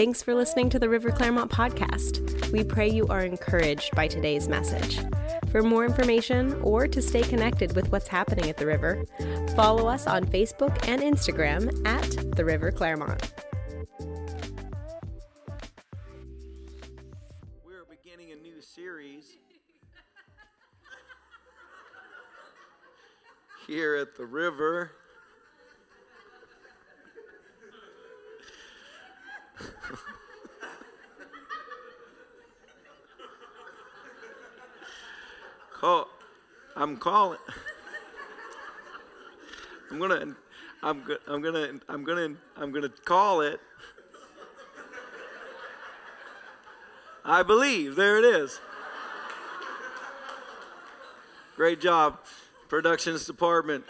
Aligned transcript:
Thanks 0.00 0.22
for 0.22 0.34
listening 0.34 0.70
to 0.70 0.78
the 0.78 0.88
River 0.88 1.10
Clermont 1.10 1.50
podcast. 1.50 2.50
We 2.52 2.64
pray 2.64 2.88
you 2.88 3.06
are 3.08 3.20
encouraged 3.20 3.94
by 3.94 4.08
today's 4.08 4.48
message. 4.48 4.98
For 5.52 5.62
more 5.62 5.84
information 5.84 6.54
or 6.62 6.88
to 6.88 7.02
stay 7.02 7.20
connected 7.20 7.76
with 7.76 7.92
what's 7.92 8.08
happening 8.08 8.48
at 8.48 8.56
the 8.56 8.64
river, 8.64 9.04
follow 9.54 9.88
us 9.88 10.06
on 10.06 10.24
Facebook 10.24 10.88
and 10.88 11.02
Instagram 11.02 11.86
at 11.86 12.34
the 12.34 12.46
River 12.46 12.72
Clermont. 12.72 13.30
We're 17.62 17.84
beginning 17.84 18.32
a 18.32 18.36
new 18.36 18.62
series 18.62 19.26
here 23.66 23.96
at 23.96 24.16
the 24.16 24.24
river. 24.24 24.92
Call, 35.80 36.08
I'm 36.76 36.89
calling. 37.00 37.38
I'm 39.90 39.98
gonna, 39.98 40.36
I'm, 40.82 41.02
go- 41.02 41.16
I'm 41.26 41.42
gonna, 41.42 41.80
I'm 41.88 42.04
gonna, 42.04 42.36
I'm 42.56 42.70
gonna 42.70 42.92
call 43.04 43.40
it. 43.40 43.60
I 47.24 47.42
believe. 47.42 47.96
There 47.96 48.18
it 48.18 48.24
is. 48.24 48.60
Great 51.56 51.80
job, 51.80 52.18
productions 52.68 53.26
department. 53.26 53.84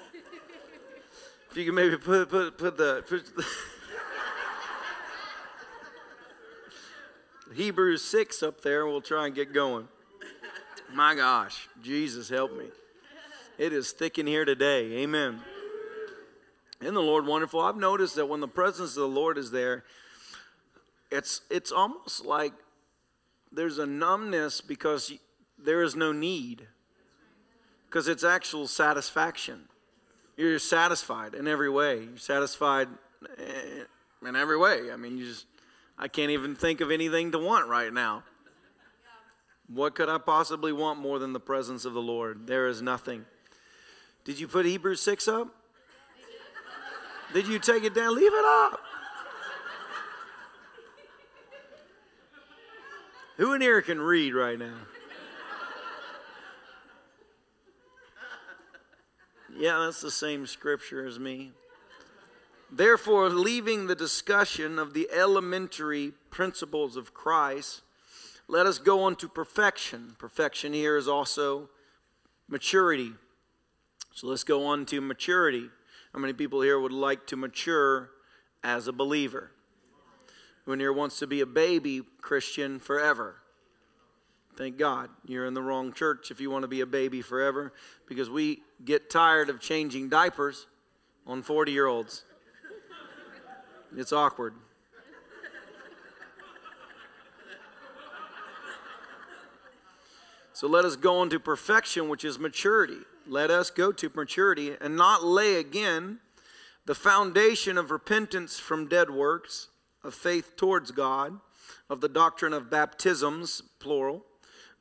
If 1.50 1.56
you 1.56 1.64
can 1.66 1.74
maybe 1.74 1.96
put 1.96 2.28
put 2.30 2.56
put 2.56 2.76
the, 2.76 3.04
put 3.06 3.36
the 3.36 3.44
Hebrews 7.54 8.02
six 8.02 8.42
up 8.42 8.60
there, 8.62 8.82
and 8.82 8.90
we'll 8.90 9.00
try 9.00 9.26
and 9.26 9.34
get 9.34 9.52
going. 9.52 9.88
My 10.92 11.14
gosh, 11.14 11.68
Jesus 11.82 12.28
help 12.28 12.56
me. 12.56 12.66
It 13.60 13.74
is 13.74 13.92
thick 13.92 14.18
in 14.18 14.26
here 14.26 14.46
today. 14.46 15.02
Amen. 15.02 15.42
Isn't 16.80 16.94
the 16.94 17.02
Lord 17.02 17.26
wonderful? 17.26 17.60
I've 17.60 17.76
noticed 17.76 18.14
that 18.14 18.24
when 18.24 18.40
the 18.40 18.48
presence 18.48 18.96
of 18.96 19.02
the 19.02 19.20
Lord 19.20 19.36
is 19.36 19.50
there, 19.50 19.84
it's 21.10 21.42
it's 21.50 21.70
almost 21.70 22.24
like 22.24 22.54
there's 23.52 23.76
a 23.76 23.84
numbness 23.84 24.62
because 24.62 25.12
there 25.62 25.82
is 25.82 25.94
no 25.94 26.10
need. 26.10 26.68
Because 27.84 28.08
it's 28.08 28.24
actual 28.24 28.66
satisfaction. 28.66 29.68
You're 30.38 30.58
satisfied 30.58 31.34
in 31.34 31.46
every 31.46 31.68
way. 31.68 32.04
You're 32.04 32.16
satisfied 32.16 32.88
eh, 33.36 33.84
in 34.26 34.36
every 34.36 34.56
way. 34.56 34.90
I 34.90 34.96
mean, 34.96 35.18
you 35.18 35.26
just 35.26 35.44
I 35.98 36.08
can't 36.08 36.30
even 36.30 36.56
think 36.56 36.80
of 36.80 36.90
anything 36.90 37.30
to 37.32 37.38
want 37.38 37.68
right 37.68 37.92
now. 37.92 38.22
What 39.68 39.94
could 39.94 40.08
I 40.08 40.16
possibly 40.16 40.72
want 40.72 40.98
more 40.98 41.18
than 41.18 41.34
the 41.34 41.40
presence 41.40 41.84
of 41.84 41.92
the 41.92 42.00
Lord? 42.00 42.46
There 42.46 42.66
is 42.66 42.80
nothing. 42.80 43.26
Did 44.24 44.38
you 44.38 44.48
put 44.48 44.66
Hebrews 44.66 45.00
6 45.00 45.28
up? 45.28 45.48
Did 47.32 47.46
you 47.46 47.58
take 47.58 47.84
it 47.84 47.94
down? 47.94 48.14
Leave 48.14 48.32
it 48.32 48.44
up. 48.44 48.80
Who 53.36 53.54
in 53.54 53.60
here 53.60 53.80
can 53.80 54.00
read 54.00 54.34
right 54.34 54.58
now? 54.58 54.74
Yeah, 59.56 59.78
that's 59.84 60.00
the 60.00 60.10
same 60.10 60.46
scripture 60.46 61.06
as 61.06 61.18
me. 61.18 61.52
Therefore, 62.72 63.28
leaving 63.28 63.86
the 63.86 63.94
discussion 63.94 64.78
of 64.78 64.94
the 64.94 65.08
elementary 65.12 66.12
principles 66.30 66.96
of 66.96 67.14
Christ, 67.14 67.82
let 68.46 68.66
us 68.66 68.78
go 68.78 69.02
on 69.02 69.16
to 69.16 69.28
perfection. 69.28 70.16
Perfection 70.18 70.72
here 70.72 70.96
is 70.96 71.08
also 71.08 71.68
maturity. 72.48 73.12
So 74.12 74.26
let's 74.26 74.44
go 74.44 74.66
on 74.66 74.86
to 74.86 75.00
maturity. 75.00 75.70
How 76.12 76.18
many 76.18 76.32
people 76.32 76.60
here 76.60 76.78
would 76.78 76.92
like 76.92 77.26
to 77.28 77.36
mature 77.36 78.10
as 78.62 78.88
a 78.88 78.92
believer? 78.92 79.52
Who 80.64 80.74
here 80.74 80.92
wants 80.92 81.18
to 81.20 81.26
be 81.26 81.40
a 81.40 81.46
baby 81.46 82.02
Christian 82.20 82.78
forever? 82.78 83.36
Thank 84.56 84.76
God 84.76 85.08
you're 85.24 85.46
in 85.46 85.54
the 85.54 85.62
wrong 85.62 85.92
church 85.92 86.30
if 86.30 86.40
you 86.40 86.50
want 86.50 86.62
to 86.62 86.68
be 86.68 86.80
a 86.80 86.86
baby 86.86 87.22
forever 87.22 87.72
because 88.06 88.28
we 88.28 88.62
get 88.84 89.08
tired 89.08 89.48
of 89.48 89.60
changing 89.60 90.08
diapers 90.08 90.66
on 91.26 91.42
40 91.42 91.72
year 91.72 91.86
olds. 91.86 92.24
It's 93.96 94.12
awkward. 94.12 94.54
So 100.52 100.66
let 100.68 100.84
us 100.84 100.94
go 100.94 101.20
on 101.20 101.30
to 101.30 101.40
perfection, 101.40 102.10
which 102.10 102.22
is 102.22 102.38
maturity. 102.38 102.98
Let 103.30 103.52
us 103.52 103.70
go 103.70 103.92
to 103.92 104.10
maturity 104.12 104.74
and 104.80 104.96
not 104.96 105.22
lay 105.22 105.54
again 105.54 106.18
the 106.84 106.96
foundation 106.96 107.78
of 107.78 107.92
repentance 107.92 108.58
from 108.58 108.88
dead 108.88 109.08
works, 109.08 109.68
of 110.02 110.14
faith 110.14 110.56
towards 110.56 110.90
God, 110.90 111.38
of 111.88 112.00
the 112.00 112.08
doctrine 112.08 112.52
of 112.52 112.68
baptisms, 112.68 113.62
plural, 113.78 114.24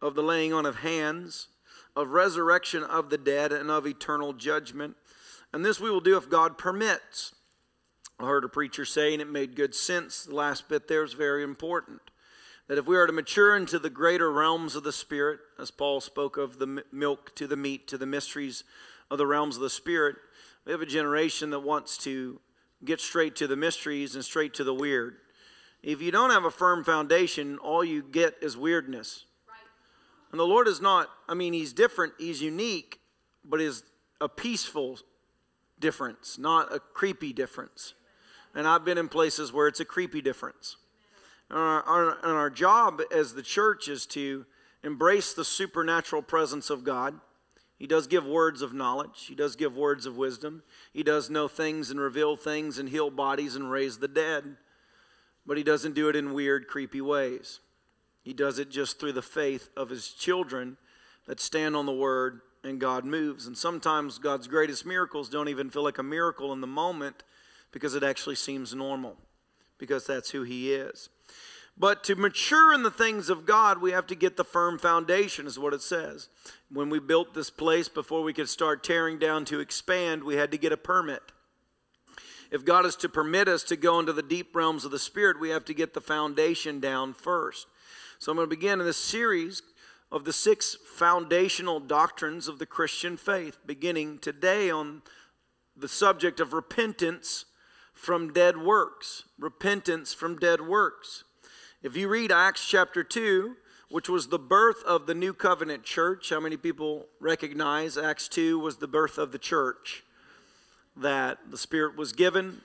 of 0.01 0.15
the 0.15 0.23
laying 0.23 0.51
on 0.51 0.65
of 0.65 0.77
hands, 0.77 1.49
of 1.95 2.09
resurrection 2.09 2.81
of 2.81 3.11
the 3.11 3.19
dead, 3.19 3.51
and 3.51 3.69
of 3.69 3.85
eternal 3.85 4.33
judgment. 4.33 4.95
And 5.53 5.63
this 5.63 5.79
we 5.79 5.91
will 5.91 5.99
do 5.99 6.17
if 6.17 6.27
God 6.27 6.57
permits. 6.57 7.35
I 8.19 8.25
heard 8.25 8.43
a 8.43 8.49
preacher 8.49 8.83
say, 8.83 9.13
and 9.13 9.21
it 9.21 9.29
made 9.29 9.55
good 9.55 9.75
sense. 9.75 10.23
The 10.23 10.33
last 10.33 10.67
bit 10.67 10.88
there 10.88 11.03
is 11.03 11.13
very 11.13 11.43
important. 11.43 12.08
That 12.69 12.78
if 12.78 12.85
we 12.85 12.97
are 12.97 13.07
to 13.07 13.12
mature 13.12 13.57
into 13.57 13.80
the 13.80 13.90
greater 13.90 14.31
realms 14.31 14.75
of 14.75 14.84
the 14.84 14.94
Spirit, 14.94 15.40
as 15.59 15.72
Paul 15.72 16.02
spoke 16.02 16.38
of 16.38 16.59
the 16.59 16.84
milk 16.91 17.35
to 17.35 17.47
the 17.47 17.57
meat, 17.57 17.88
to 17.88 17.97
the 17.97 18.06
mysteries 18.06 18.63
of 19.09 19.18
the 19.18 19.25
realms 19.25 19.56
of 19.56 19.63
the 19.63 19.72
Spirit, 19.72 20.18
we 20.66 20.72
have 20.72 20.81
a 20.81 20.85
generation 20.85 21.50
that 21.50 21.62
wants 21.62 21.97
to 21.97 22.40
get 22.85 23.02
straight 23.02 23.35
to 23.38 23.47
the 23.47 23.56
mysteries 23.56 24.13
and 24.13 24.24
straight 24.24 24.53
to 24.53 24.63
the 24.63 24.74
weird. 24.74 25.16
If 25.81 26.00
you 26.00 26.12
don't 26.12 26.30
have 26.30 26.46
a 26.46 26.52
firm 26.52 26.84
foundation, 26.84 27.57
all 27.57 27.84
you 27.84 28.03
get 28.03 28.35
is 28.40 28.56
weirdness. 28.56 29.25
And 30.31 30.40
the 30.40 30.46
Lord 30.46 30.68
is 30.68 30.80
not, 30.80 31.09
I 31.28 31.34
mean, 31.34 31.53
He's 31.53 31.74
different, 31.74 32.13
He's 32.19 32.40
unique, 32.40 33.00
but 33.44 33.59
is 33.59 33.81
a 34.22 34.30
peaceful 34.30 35.00
difference, 35.80 36.38
not 36.38 36.72
a 36.72 36.80
creepy 36.80 37.34
difference. 37.34 37.96
And 38.53 38.68
I've 38.68 38.86
been 38.86 39.00
in 39.00 39.09
places 39.09 39.51
where 39.51 39.68
it's 39.68 39.80
a 39.80 39.86
creepy 39.86 40.22
difference. 40.22 40.75
And 41.49 41.59
our, 41.59 41.81
our, 41.83 42.17
and 42.23 42.33
our 42.33 42.49
job 42.49 43.01
as 43.11 43.33
the 43.33 43.41
church 43.41 43.87
is 43.87 44.05
to 44.07 44.45
embrace 44.83 45.33
the 45.33 45.45
supernatural 45.45 46.21
presence 46.21 46.69
of 46.69 46.83
God. 46.83 47.19
He 47.77 47.87
does 47.87 48.07
give 48.07 48.25
words 48.25 48.61
of 48.61 48.73
knowledge, 48.73 49.25
He 49.27 49.35
does 49.35 49.55
give 49.55 49.75
words 49.75 50.05
of 50.05 50.17
wisdom. 50.17 50.63
He 50.93 51.03
does 51.03 51.29
know 51.29 51.47
things 51.47 51.89
and 51.89 51.99
reveal 51.99 52.35
things 52.35 52.77
and 52.77 52.89
heal 52.89 53.09
bodies 53.09 53.55
and 53.55 53.71
raise 53.71 53.99
the 53.99 54.07
dead. 54.07 54.57
But 55.45 55.57
He 55.57 55.63
doesn't 55.63 55.95
do 55.95 56.09
it 56.09 56.15
in 56.15 56.33
weird, 56.33 56.67
creepy 56.67 57.01
ways. 57.01 57.59
He 58.21 58.33
does 58.33 58.59
it 58.59 58.69
just 58.69 58.99
through 58.99 59.13
the 59.13 59.21
faith 59.21 59.69
of 59.77 59.89
His 59.89 60.09
children 60.09 60.77
that 61.25 61.39
stand 61.39 61.75
on 61.75 61.85
the 61.85 61.93
Word 61.93 62.41
and 62.63 62.79
God 62.79 63.05
moves. 63.05 63.47
And 63.47 63.57
sometimes 63.57 64.17
God's 64.17 64.47
greatest 64.47 64.85
miracles 64.85 65.29
don't 65.29 65.47
even 65.47 65.69
feel 65.69 65.83
like 65.83 65.97
a 65.97 66.03
miracle 66.03 66.51
in 66.51 66.61
the 66.61 66.67
moment 66.67 67.23
because 67.71 67.95
it 67.95 68.03
actually 68.03 68.35
seems 68.35 68.75
normal, 68.75 69.15
because 69.77 70.05
that's 70.05 70.31
who 70.31 70.43
He 70.43 70.73
is. 70.73 71.09
But 71.79 72.03
to 72.03 72.16
mature 72.16 72.73
in 72.73 72.84
the 72.84 72.91
things 72.91 73.29
of 73.29 73.45
God, 73.45 73.81
we 73.81 73.91
have 73.91 74.06
to 74.07 74.16
get 74.16 74.35
the 74.35 74.44
firm 74.44 74.78
foundation, 74.78 75.47
is 75.47 75.57
what 75.57 75.73
it 75.73 75.81
says. 75.81 76.28
When 76.69 76.90
we 76.90 77.00
built 77.00 77.34
this 77.34 77.50
place, 77.50 77.88
before 77.88 78.22
we 78.22 78.34
could 78.34 78.50
start 78.50 78.84
tearing 78.84 79.17
down 79.17 79.45
to 79.45 79.62
expand, 79.62 80.25
we 80.25 80.35
had 80.35 80.51
to 80.51 80.57
get 80.57 80.73
a 80.73 80.78
permit. 80.78 81.22
If 82.51 82.66
God 82.66 82.85
is 82.85 82.98
to 82.98 83.07
permit 83.07 83.48
us 83.48 83.63
to 83.63 83.77
go 83.77 83.98
into 83.98 84.12
the 84.12 84.21
deep 84.21 84.53
realms 84.53 84.83
of 84.83 84.92
the 84.92 85.00
Spirit, 85.00 85.39
we 85.39 85.51
have 85.51 85.63
to 85.65 85.74
get 85.74 85.94
the 85.94 86.01
foundation 86.01 86.81
down 86.81 87.13
first. 87.13 87.68
So 88.18 88.31
I'm 88.31 88.36
going 88.36 88.50
to 88.50 88.56
begin 88.56 88.81
in 88.81 88.86
this 88.86 88.98
series 88.98 89.62
of 90.12 90.25
the 90.25 90.33
six 90.33 90.75
foundational 90.86 91.80
doctrines 91.80 92.50
of 92.50 92.59
the 92.59 92.65
Christian 92.65 93.15
faith, 93.15 93.59
beginning 93.65 94.18
today 94.19 94.69
on 94.69 95.03
the 95.77 95.88
subject 95.88 96.42
of 96.42 96.51
repentance 96.51 97.45
from 97.94 98.33
dead 98.33 98.57
works. 98.57 99.24
Repentance 99.38 100.13
from 100.13 100.38
dead 100.38 100.62
works. 100.62 101.24
If 101.81 101.95
you 101.95 102.09
read 102.09 102.29
Acts 102.29 102.67
chapter 102.67 103.05
2, 103.05 103.55
which 103.89 104.09
was 104.09 104.27
the 104.27 104.37
birth 104.37 104.83
of 104.83 105.05
the 105.05 105.13
new 105.13 105.33
covenant 105.33 105.83
church, 105.83 106.29
how 106.29 106.41
many 106.41 106.57
people 106.57 107.07
recognize 107.21 107.97
Acts 107.97 108.27
2 108.27 108.59
was 108.59 108.77
the 108.77 108.87
birth 108.87 109.17
of 109.17 109.31
the 109.31 109.39
church? 109.39 110.03
That 110.97 111.37
the 111.49 111.57
Spirit 111.57 111.95
was 111.95 112.11
given, 112.11 112.63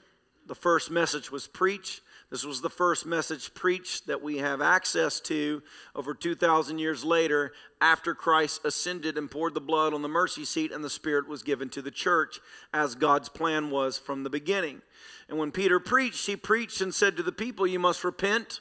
the 0.49 0.57
first 0.57 0.91
message 0.91 1.31
was 1.31 1.47
preached. 1.47 2.01
This 2.29 2.45
was 2.45 2.61
the 2.61 2.69
first 2.69 3.07
message 3.07 3.55
preached 3.55 4.09
that 4.09 4.21
we 4.21 4.39
have 4.39 4.61
access 4.61 5.21
to 5.21 5.63
over 5.95 6.13
2,000 6.13 6.81
years 6.81 7.05
later 7.05 7.53
after 7.81 8.17
Christ 8.17 8.65
ascended 8.65 9.17
and 9.17 9.31
poured 9.31 9.55
the 9.55 9.61
blood 9.61 9.95
on 9.95 10.03
the 10.03 10.09
mercy 10.09 10.45
seat 10.45 10.73
and 10.73 10.83
the 10.83 10.91
Spirit 10.91 11.29
was 11.29 11.45
given 11.45 11.69
to 11.69 11.83
the 11.83 11.93
church 11.93 12.41
as 12.73 12.97
God's 12.97 13.29
plan 13.29 13.71
was 13.71 13.97
from 13.97 14.25
the 14.25 14.31
beginning. 14.31 14.83
And 15.29 15.39
when 15.39 15.53
Peter 15.53 15.79
preached, 15.79 16.27
he 16.27 16.35
preached 16.35 16.81
and 16.81 16.93
said 16.93 17.17
to 17.17 17.23
the 17.23 17.31
people, 17.31 17.65
You 17.65 17.79
must 17.79 18.03
repent, 18.03 18.59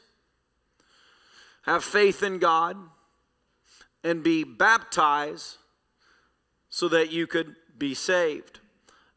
have 1.63 1.83
faith 1.83 2.24
in 2.24 2.39
God, 2.39 2.77
and 4.04 4.24
be 4.24 4.44
baptized 4.44 5.57
so 6.69 6.88
that 6.89 7.12
you 7.12 7.25
could 7.25 7.56
be 7.77 7.94
saved. 7.94 8.60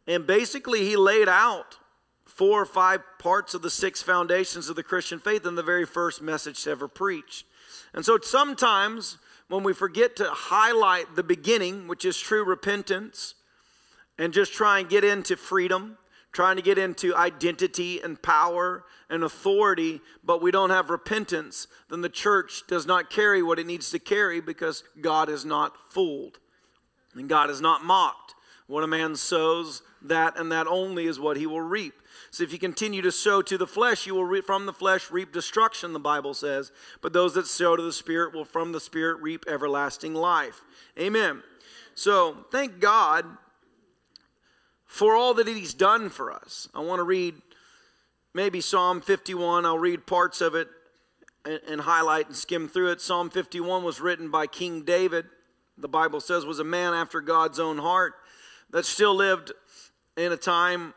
And 0.06 0.26
basically, 0.26 0.84
he 0.84 0.96
laid 0.96 1.28
out 1.28 1.78
four 2.25 2.60
or 2.60 2.66
five 2.66 3.00
parts 3.19 3.54
of 3.54 3.62
the 3.62 3.70
six 3.70 4.02
foundations 4.02 4.69
of 4.69 4.76
the 4.76 4.82
Christian 4.82 5.19
faith 5.19 5.46
in 5.46 5.54
the 5.54 5.62
very 5.62 5.87
first 5.87 6.20
message 6.20 6.66
ever 6.69 6.87
preached. 6.87 7.46
And 7.94 8.04
so 8.04 8.19
sometimes 8.20 9.19
when 9.48 9.62
we 9.62 9.72
forget 9.72 10.16
to 10.16 10.28
highlight 10.31 11.16
the 11.16 11.22
beginning, 11.22 11.88
which 11.88 12.04
is 12.04 12.19
true 12.19 12.44
repentance, 12.44 13.34
and 14.19 14.32
just 14.32 14.52
try 14.52 14.81
and 14.81 14.88
get 14.88 15.02
into 15.02 15.37
freedom, 15.37 15.98
trying 16.36 16.56
to 16.56 16.62
get 16.62 16.76
into 16.76 17.16
identity 17.16 17.98
and 17.98 18.20
power 18.20 18.84
and 19.08 19.24
authority, 19.24 20.02
but 20.22 20.42
we 20.42 20.50
don't 20.50 20.68
have 20.68 20.90
repentance, 20.90 21.66
then 21.88 22.02
the 22.02 22.10
church 22.10 22.62
does 22.68 22.84
not 22.84 23.08
carry 23.08 23.42
what 23.42 23.58
it 23.58 23.66
needs 23.66 23.90
to 23.90 23.98
carry 23.98 24.38
because 24.38 24.84
God 25.00 25.30
is 25.30 25.46
not 25.46 25.72
fooled 25.90 26.38
and 27.14 27.26
God 27.26 27.48
is 27.48 27.62
not 27.62 27.82
mocked. 27.82 28.34
What 28.66 28.84
a 28.84 28.86
man 28.86 29.16
sows, 29.16 29.80
that 30.02 30.38
and 30.38 30.52
that 30.52 30.66
only 30.66 31.06
is 31.06 31.18
what 31.18 31.38
he 31.38 31.46
will 31.46 31.62
reap. 31.62 31.94
So 32.30 32.44
if 32.44 32.52
you 32.52 32.58
continue 32.58 33.00
to 33.00 33.12
sow 33.12 33.40
to 33.40 33.56
the 33.56 33.66
flesh, 33.66 34.06
you 34.06 34.14
will 34.14 34.26
re- 34.26 34.42
from 34.42 34.66
the 34.66 34.74
flesh 34.74 35.10
reap 35.10 35.32
destruction, 35.32 35.94
the 35.94 35.98
Bible 35.98 36.34
says. 36.34 36.70
But 37.00 37.14
those 37.14 37.32
that 37.32 37.46
sow 37.46 37.76
to 37.76 37.82
the 37.82 37.94
Spirit 37.94 38.34
will 38.34 38.44
from 38.44 38.72
the 38.72 38.80
Spirit 38.80 39.22
reap 39.22 39.46
everlasting 39.48 40.12
life. 40.12 40.66
Amen. 40.98 41.42
So 41.94 42.44
thank 42.52 42.78
God 42.78 43.24
for 44.86 45.14
all 45.14 45.34
that 45.34 45.46
He's 45.46 45.74
done 45.74 46.08
for 46.08 46.32
us. 46.32 46.68
I 46.74 46.80
want 46.80 47.00
to 47.00 47.04
read 47.04 47.34
maybe 48.34 48.60
Psalm 48.60 49.00
51. 49.00 49.66
I'll 49.66 49.78
read 49.78 50.06
parts 50.06 50.40
of 50.40 50.54
it 50.54 50.68
and, 51.44 51.60
and 51.68 51.80
highlight 51.82 52.26
and 52.26 52.36
skim 52.36 52.68
through 52.68 52.92
it. 52.92 53.00
Psalm 53.00 53.30
51 53.30 53.82
was 53.82 54.00
written 54.00 54.30
by 54.30 54.46
King 54.46 54.82
David. 54.82 55.26
The 55.78 55.88
Bible 55.88 56.20
says 56.20 56.44
was 56.44 56.58
a 56.58 56.64
man 56.64 56.94
after 56.94 57.20
God's 57.20 57.58
own 57.58 57.78
heart 57.78 58.14
that 58.70 58.84
still 58.84 59.14
lived 59.14 59.52
in 60.16 60.32
a 60.32 60.36
time 60.36 60.94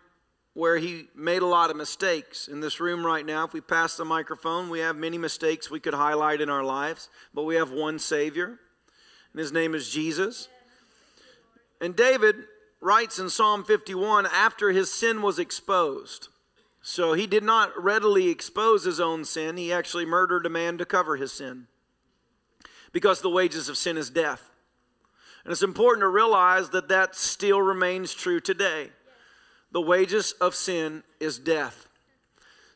where 0.54 0.78
he 0.78 1.08
made 1.16 1.42
a 1.42 1.48
lot 1.48 1.70
of 1.70 1.78
mistakes. 1.78 2.48
In 2.48 2.60
this 2.60 2.80
room 2.80 3.06
right 3.06 3.26
now, 3.26 3.46
if 3.46 3.54
we 3.54 3.62
pass 3.62 3.96
the 3.96 4.06
microphone, 4.06 4.70
we 4.70 4.80
have 4.80 4.96
many 4.96 5.18
mistakes 5.18 5.70
we 5.70 5.80
could 5.80 5.94
highlight 5.94 6.42
in 6.42 6.50
our 6.50 6.64
lives, 6.64 7.10
but 7.34 7.44
we 7.44 7.56
have 7.56 7.72
one 7.72 8.00
Savior, 8.00 8.60
and 9.32 9.40
his 9.40 9.52
name 9.52 9.76
is 9.76 9.90
Jesus. 9.90 10.50
And 11.80 11.96
David 11.96 12.36
writes 12.82 13.20
in 13.20 13.30
Psalm 13.30 13.64
51 13.64 14.26
after 14.28 14.72
his 14.72 14.92
sin 14.92 15.22
was 15.22 15.40
exposed. 15.40 16.30
So 16.82 17.14
he 17.14 17.28
did 17.28 17.44
not 17.44 17.72
readily 17.82 18.30
expose 18.30 18.86
his 18.86 19.00
own 19.00 19.26
sin, 19.26 19.58
he 19.58 19.74
actually 19.74 20.06
murdered 20.06 20.46
a 20.46 20.50
man 20.50 20.78
to 20.78 20.86
cover 20.86 21.18
his 21.18 21.34
sin. 21.34 21.68
Because 22.92 23.22
the 23.22 23.30
wages 23.30 23.70
of 23.70 23.78
sin 23.78 23.98
is 23.98 24.10
death. 24.10 24.50
And 25.44 25.52
it's 25.52 25.62
important 25.62 26.04
to 26.04 26.08
realize 26.08 26.70
that 26.70 26.90
that 26.90 27.16
still 27.16 27.62
remains 27.62 28.14
true 28.14 28.40
today. 28.40 28.90
The 29.72 29.82
wages 29.82 30.32
of 30.34 30.56
sin 30.56 31.04
is 31.20 31.38
death. 31.38 31.89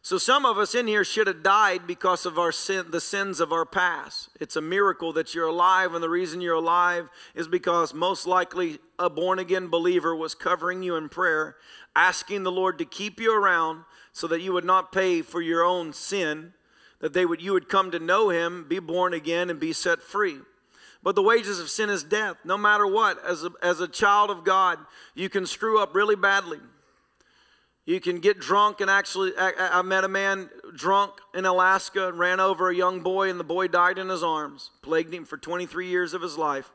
So 0.06 0.18
some 0.18 0.46
of 0.46 0.58
us 0.58 0.76
in 0.76 0.88
here 0.88 1.06
should 1.06 1.28
have 1.28 1.44
died 1.44 1.88
because 1.88 2.26
of 2.26 2.38
our 2.38 2.52
sin, 2.52 2.88
the 2.92 3.00
sins 3.00 3.40
of 3.40 3.54
our 3.54 3.66
past. 3.66 4.28
It's 4.38 4.58
a 4.58 4.62
miracle 4.62 5.14
that 5.14 5.34
you're 5.34 5.48
alive, 5.48 5.94
and 5.94 6.04
the 6.04 6.10
reason 6.10 6.42
you're 6.42 6.56
alive 6.56 7.08
is 7.34 7.48
because 7.48 7.94
most 7.94 8.28
likely 8.28 8.80
a 9.00 9.10
born 9.10 9.40
again 9.40 9.70
believer 9.70 10.14
was 10.14 10.36
covering 10.36 10.84
you 10.84 10.98
in 10.98 11.08
prayer, 11.08 11.56
asking 11.96 12.44
the 12.44 12.52
Lord 12.52 12.78
to 12.80 12.86
keep 12.86 13.22
you 13.22 13.34
around 13.34 13.86
so 14.12 14.28
that 14.28 14.42
you 14.42 14.52
would 14.52 14.66
not 14.66 14.92
pay 14.92 15.22
for 15.22 15.42
your 15.42 15.64
own 15.64 15.94
sin, 15.94 16.52
that 17.00 17.14
they 17.14 17.26
would 17.26 17.42
you 17.42 17.54
would 17.54 17.70
come 17.70 17.90
to 17.92 18.00
know 18.00 18.28
him, 18.28 18.66
be 18.68 18.80
born 18.80 19.14
again, 19.14 19.50
and 19.50 19.58
be 19.58 19.72
set 19.72 20.02
free. 20.02 20.40
But 21.02 21.16
the 21.16 21.24
wages 21.24 21.62
of 21.62 21.70
sin 21.70 21.90
is 21.90 22.04
death. 22.04 22.36
No 22.44 22.58
matter 22.58 22.86
what, 22.86 23.24
as 23.26 23.46
a, 23.46 23.52
as 23.62 23.80
a 23.80 23.88
child 23.88 24.30
of 24.30 24.44
God, 24.44 24.80
you 25.16 25.30
can 25.30 25.46
screw 25.46 25.80
up 25.80 25.96
really 25.96 26.18
badly. 26.18 26.60
You 27.86 28.00
can 28.00 28.20
get 28.20 28.40
drunk 28.40 28.80
and 28.80 28.90
actually, 28.90 29.34
I, 29.38 29.80
I, 29.80 29.82
met 29.82 30.06
a 30.06 30.08
man 30.08 30.50
drunk 30.74 31.14
in 31.34 31.46
Alaska 31.46 32.08
and 32.08 32.18
ran 32.18 32.40
over 32.40 32.70
a 32.70 32.76
young 32.76 33.02
boy, 33.02 33.30
and 33.30 33.38
the 33.38 33.44
boy 33.44 33.68
died 33.68 33.98
in 33.98 34.08
his 34.08 34.24
arms, 34.24 34.72
plagued 34.82 35.14
him 35.14 35.26
for 35.26 35.38
23 35.38 35.88
years 35.88 36.14
of 36.14 36.22
his 36.22 36.38
life. 36.38 36.72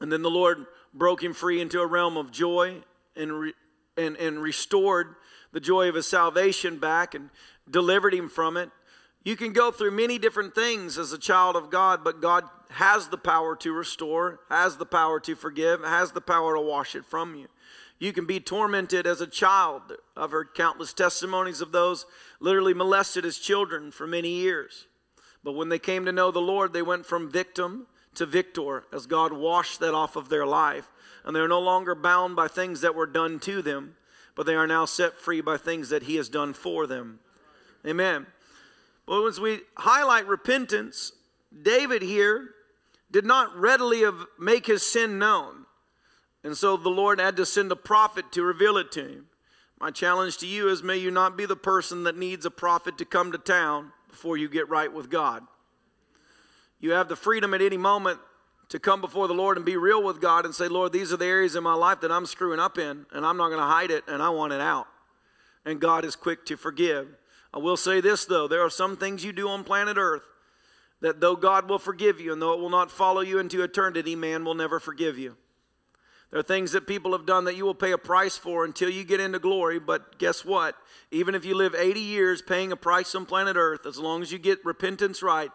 And 0.00 0.10
then 0.10 0.22
the 0.22 0.30
Lord 0.30 0.66
broke 0.92 1.22
him 1.22 1.32
free 1.32 1.60
into 1.60 1.80
a 1.80 1.86
realm 1.86 2.16
of 2.16 2.32
joy 2.32 2.82
and, 3.14 3.32
re, 3.32 3.52
and, 3.96 4.16
and 4.16 4.42
restored 4.42 5.14
the 5.52 5.60
joy 5.60 5.88
of 5.88 5.94
his 5.94 6.06
salvation 6.06 6.78
back 6.78 7.14
and 7.14 7.30
delivered 7.70 8.14
him 8.14 8.28
from 8.28 8.56
it. 8.56 8.70
You 9.22 9.36
can 9.36 9.52
go 9.52 9.70
through 9.70 9.92
many 9.92 10.18
different 10.18 10.54
things 10.54 10.98
as 10.98 11.12
a 11.12 11.18
child 11.18 11.54
of 11.54 11.70
God, 11.70 12.02
but 12.02 12.20
God 12.20 12.44
has 12.70 13.08
the 13.08 13.18
power 13.18 13.54
to 13.56 13.72
restore, 13.72 14.40
has 14.48 14.78
the 14.78 14.86
power 14.86 15.20
to 15.20 15.36
forgive, 15.36 15.84
has 15.84 16.12
the 16.12 16.20
power 16.20 16.54
to 16.54 16.60
wash 16.60 16.96
it 16.96 17.04
from 17.04 17.34
you. 17.36 17.46
You 18.00 18.12
can 18.12 18.26
be 18.26 18.40
tormented 18.40 19.06
as 19.06 19.20
a 19.20 19.26
child. 19.26 19.82
I've 20.16 20.32
heard 20.32 20.54
countless 20.54 20.92
testimonies 20.92 21.60
of 21.60 21.70
those 21.70 22.06
literally 22.40 22.74
molested 22.74 23.24
as 23.24 23.38
children 23.38 23.92
for 23.92 24.06
many 24.06 24.30
years. 24.30 24.86
But 25.44 25.52
when 25.52 25.68
they 25.68 25.78
came 25.78 26.04
to 26.06 26.12
know 26.12 26.30
the 26.30 26.40
Lord, 26.40 26.72
they 26.72 26.82
went 26.82 27.06
from 27.06 27.30
victim 27.30 27.86
to 28.14 28.26
victor 28.26 28.84
as 28.92 29.06
God 29.06 29.32
washed 29.32 29.80
that 29.80 29.94
off 29.94 30.16
of 30.16 30.30
their 30.30 30.46
life. 30.46 30.90
And 31.24 31.36
they're 31.36 31.46
no 31.46 31.60
longer 31.60 31.94
bound 31.94 32.34
by 32.34 32.48
things 32.48 32.80
that 32.80 32.94
were 32.94 33.06
done 33.06 33.38
to 33.40 33.62
them, 33.62 33.96
but 34.34 34.46
they 34.46 34.54
are 34.54 34.66
now 34.66 34.86
set 34.86 35.14
free 35.14 35.42
by 35.42 35.58
things 35.58 35.90
that 35.90 36.04
He 36.04 36.16
has 36.16 36.30
done 36.30 36.54
for 36.54 36.86
them. 36.86 37.20
Amen. 37.86 38.26
But 39.06 39.26
as 39.26 39.38
we 39.38 39.60
highlight 39.76 40.26
repentance, 40.26 41.12
David 41.62 42.00
here 42.00 42.50
did 43.10 43.26
not 43.26 43.54
readily 43.56 44.04
make 44.38 44.66
his 44.66 44.86
sin 44.86 45.18
known. 45.18 45.66
And 46.42 46.56
so 46.56 46.76
the 46.76 46.88
Lord 46.88 47.20
had 47.20 47.36
to 47.36 47.46
send 47.46 47.70
a 47.70 47.76
prophet 47.76 48.32
to 48.32 48.42
reveal 48.42 48.76
it 48.76 48.90
to 48.92 49.06
him. 49.06 49.26
My 49.78 49.90
challenge 49.90 50.38
to 50.38 50.46
you 50.46 50.68
is 50.68 50.82
may 50.82 50.96
you 50.96 51.10
not 51.10 51.36
be 51.36 51.46
the 51.46 51.56
person 51.56 52.04
that 52.04 52.16
needs 52.16 52.44
a 52.44 52.50
prophet 52.50 52.98
to 52.98 53.04
come 53.04 53.32
to 53.32 53.38
town 53.38 53.92
before 54.08 54.36
you 54.36 54.48
get 54.48 54.68
right 54.68 54.92
with 54.92 55.10
God. 55.10 55.42
You 56.80 56.92
have 56.92 57.08
the 57.08 57.16
freedom 57.16 57.54
at 57.54 57.62
any 57.62 57.76
moment 57.76 58.20
to 58.70 58.78
come 58.78 59.00
before 59.00 59.28
the 59.28 59.34
Lord 59.34 59.56
and 59.56 59.66
be 59.66 59.76
real 59.76 60.02
with 60.02 60.20
God 60.20 60.44
and 60.44 60.54
say, 60.54 60.68
Lord, 60.68 60.92
these 60.92 61.12
are 61.12 61.16
the 61.16 61.26
areas 61.26 61.56
in 61.56 61.62
my 61.62 61.74
life 61.74 62.00
that 62.00 62.12
I'm 62.12 62.26
screwing 62.26 62.60
up 62.60 62.78
in, 62.78 63.04
and 63.12 63.26
I'm 63.26 63.36
not 63.36 63.48
going 63.48 63.60
to 63.60 63.66
hide 63.66 63.90
it, 63.90 64.04
and 64.06 64.22
I 64.22 64.30
want 64.30 64.52
it 64.52 64.60
out. 64.60 64.86
And 65.64 65.80
God 65.80 66.04
is 66.04 66.16
quick 66.16 66.46
to 66.46 66.56
forgive. 66.56 67.08
I 67.52 67.58
will 67.58 67.76
say 67.76 68.00
this, 68.00 68.24
though 68.24 68.48
there 68.48 68.62
are 68.62 68.70
some 68.70 68.96
things 68.96 69.24
you 69.24 69.32
do 69.32 69.48
on 69.48 69.64
planet 69.64 69.96
Earth 69.98 70.22
that 71.00 71.20
though 71.20 71.36
God 71.36 71.68
will 71.68 71.78
forgive 71.78 72.20
you 72.20 72.32
and 72.32 72.40
though 72.40 72.52
it 72.52 72.60
will 72.60 72.70
not 72.70 72.90
follow 72.90 73.22
you 73.22 73.38
into 73.38 73.62
eternity, 73.62 74.14
man 74.14 74.44
will 74.44 74.54
never 74.54 74.78
forgive 74.78 75.18
you. 75.18 75.36
There 76.30 76.38
are 76.38 76.44
things 76.44 76.72
that 76.72 76.86
people 76.86 77.12
have 77.12 77.26
done 77.26 77.44
that 77.44 77.56
you 77.56 77.64
will 77.64 77.74
pay 77.74 77.90
a 77.90 77.98
price 77.98 78.36
for 78.36 78.64
until 78.64 78.88
you 78.88 79.02
get 79.02 79.18
into 79.18 79.40
glory. 79.40 79.80
But 79.80 80.18
guess 80.18 80.44
what? 80.44 80.76
Even 81.10 81.34
if 81.34 81.44
you 81.44 81.56
live 81.56 81.74
80 81.74 82.00
years 82.00 82.40
paying 82.40 82.70
a 82.70 82.76
price 82.76 83.14
on 83.14 83.26
planet 83.26 83.56
Earth, 83.56 83.84
as 83.84 83.98
long 83.98 84.22
as 84.22 84.30
you 84.30 84.38
get 84.38 84.64
repentance 84.64 85.22
right 85.22 85.50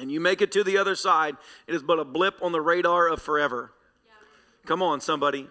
and 0.00 0.10
you 0.10 0.20
make 0.20 0.42
it 0.42 0.50
to 0.52 0.64
the 0.64 0.76
other 0.76 0.96
side, 0.96 1.36
it 1.68 1.74
is 1.74 1.82
but 1.82 2.00
a 2.00 2.04
blip 2.04 2.42
on 2.42 2.50
the 2.50 2.60
radar 2.60 3.08
of 3.08 3.22
forever. 3.22 3.72
Come 4.66 4.82
on, 4.82 5.00
somebody. 5.00 5.48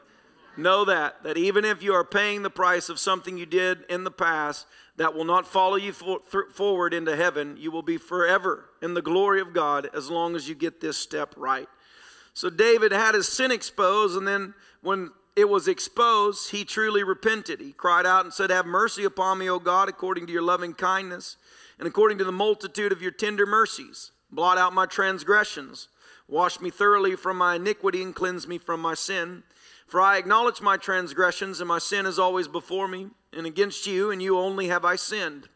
Know 0.58 0.84
that, 0.84 1.24
that 1.24 1.38
even 1.38 1.63
if 1.63 1.81
you 1.81 1.93
are 1.93 2.03
paying 2.03 2.43
the 2.43 2.50
price 2.50 2.89
of 2.89 3.00
something 3.00 3.38
you 3.38 3.46
did 3.46 3.86
in 3.89 4.03
the 4.03 4.12
past 4.12 4.67
that 4.98 5.15
will 5.15 5.24
not 5.24 5.48
follow 5.48 5.77
you 5.77 5.93
for, 5.93 6.20
th- 6.29 6.51
forward 6.51 6.93
into 6.93 7.15
heaven, 7.15 7.55
you 7.58 7.72
will 7.72 7.81
be 7.81 7.98
forever 7.98 8.65
in 8.81 8.93
the 8.93 9.01
glory 9.01 9.39
of 9.39 9.53
God 9.53 9.89
as 9.93 10.10
long 10.10 10.36
as 10.36 10.50
you 10.50 10.55
get 10.55 10.81
this 10.81 10.98
step 10.98 11.34
right. 11.38 11.70
So 12.33 12.50
David 12.50 12.91
had 12.91 13.15
his 13.15 13.27
sin 13.27 13.51
exposed, 13.51 14.17
and 14.17 14.27
then 14.27 14.53
when 14.81 15.11
it 15.35 15.50
was 15.50 15.67
exposed, 15.67 16.51
he 16.51 16.63
truly 16.63 17.03
repented. 17.03 17.59
He 17.59 17.71
cried 17.71 18.05
out 18.05 18.25
and 18.25 18.33
said, 18.33 18.50
Have 18.50 18.65
mercy 18.65 19.03
upon 19.03 19.38
me, 19.38 19.50
O 19.50 19.59
God, 19.59 19.89
according 19.89 20.27
to 20.27 20.33
your 20.33 20.41
loving 20.41 20.73
kindness, 20.73 21.38
and 21.77 21.88
according 21.88 22.17
to 22.19 22.23
the 22.23 22.31
multitude 22.31 22.91
of 22.91 23.01
your 23.01 23.11
tender 23.11 23.45
mercies. 23.45 24.11
Blot 24.31 24.57
out 24.57 24.73
my 24.73 24.85
transgressions. 24.85 25.89
Wash 26.27 26.61
me 26.61 26.69
thoroughly 26.69 27.15
from 27.15 27.38
my 27.38 27.55
iniquity 27.55 28.01
and 28.01 28.15
cleanse 28.15 28.47
me 28.47 28.57
from 28.57 28.81
my 28.81 28.93
sin. 28.93 29.43
For 29.88 30.00
I 30.00 30.17
acknowledge 30.17 30.61
my 30.61 30.77
transgressions, 30.77 31.59
and 31.59 31.67
my 31.67 31.79
sin 31.79 32.05
is 32.05 32.17
always 32.17 32.47
before 32.47 32.88
me, 32.88 33.07
and 33.33 33.45
against 33.45 33.85
you, 33.85 34.09
and 34.09 34.21
you 34.21 34.38
only 34.38 34.67
have 34.67 34.85
I 34.85 34.95
sinned 34.95 35.50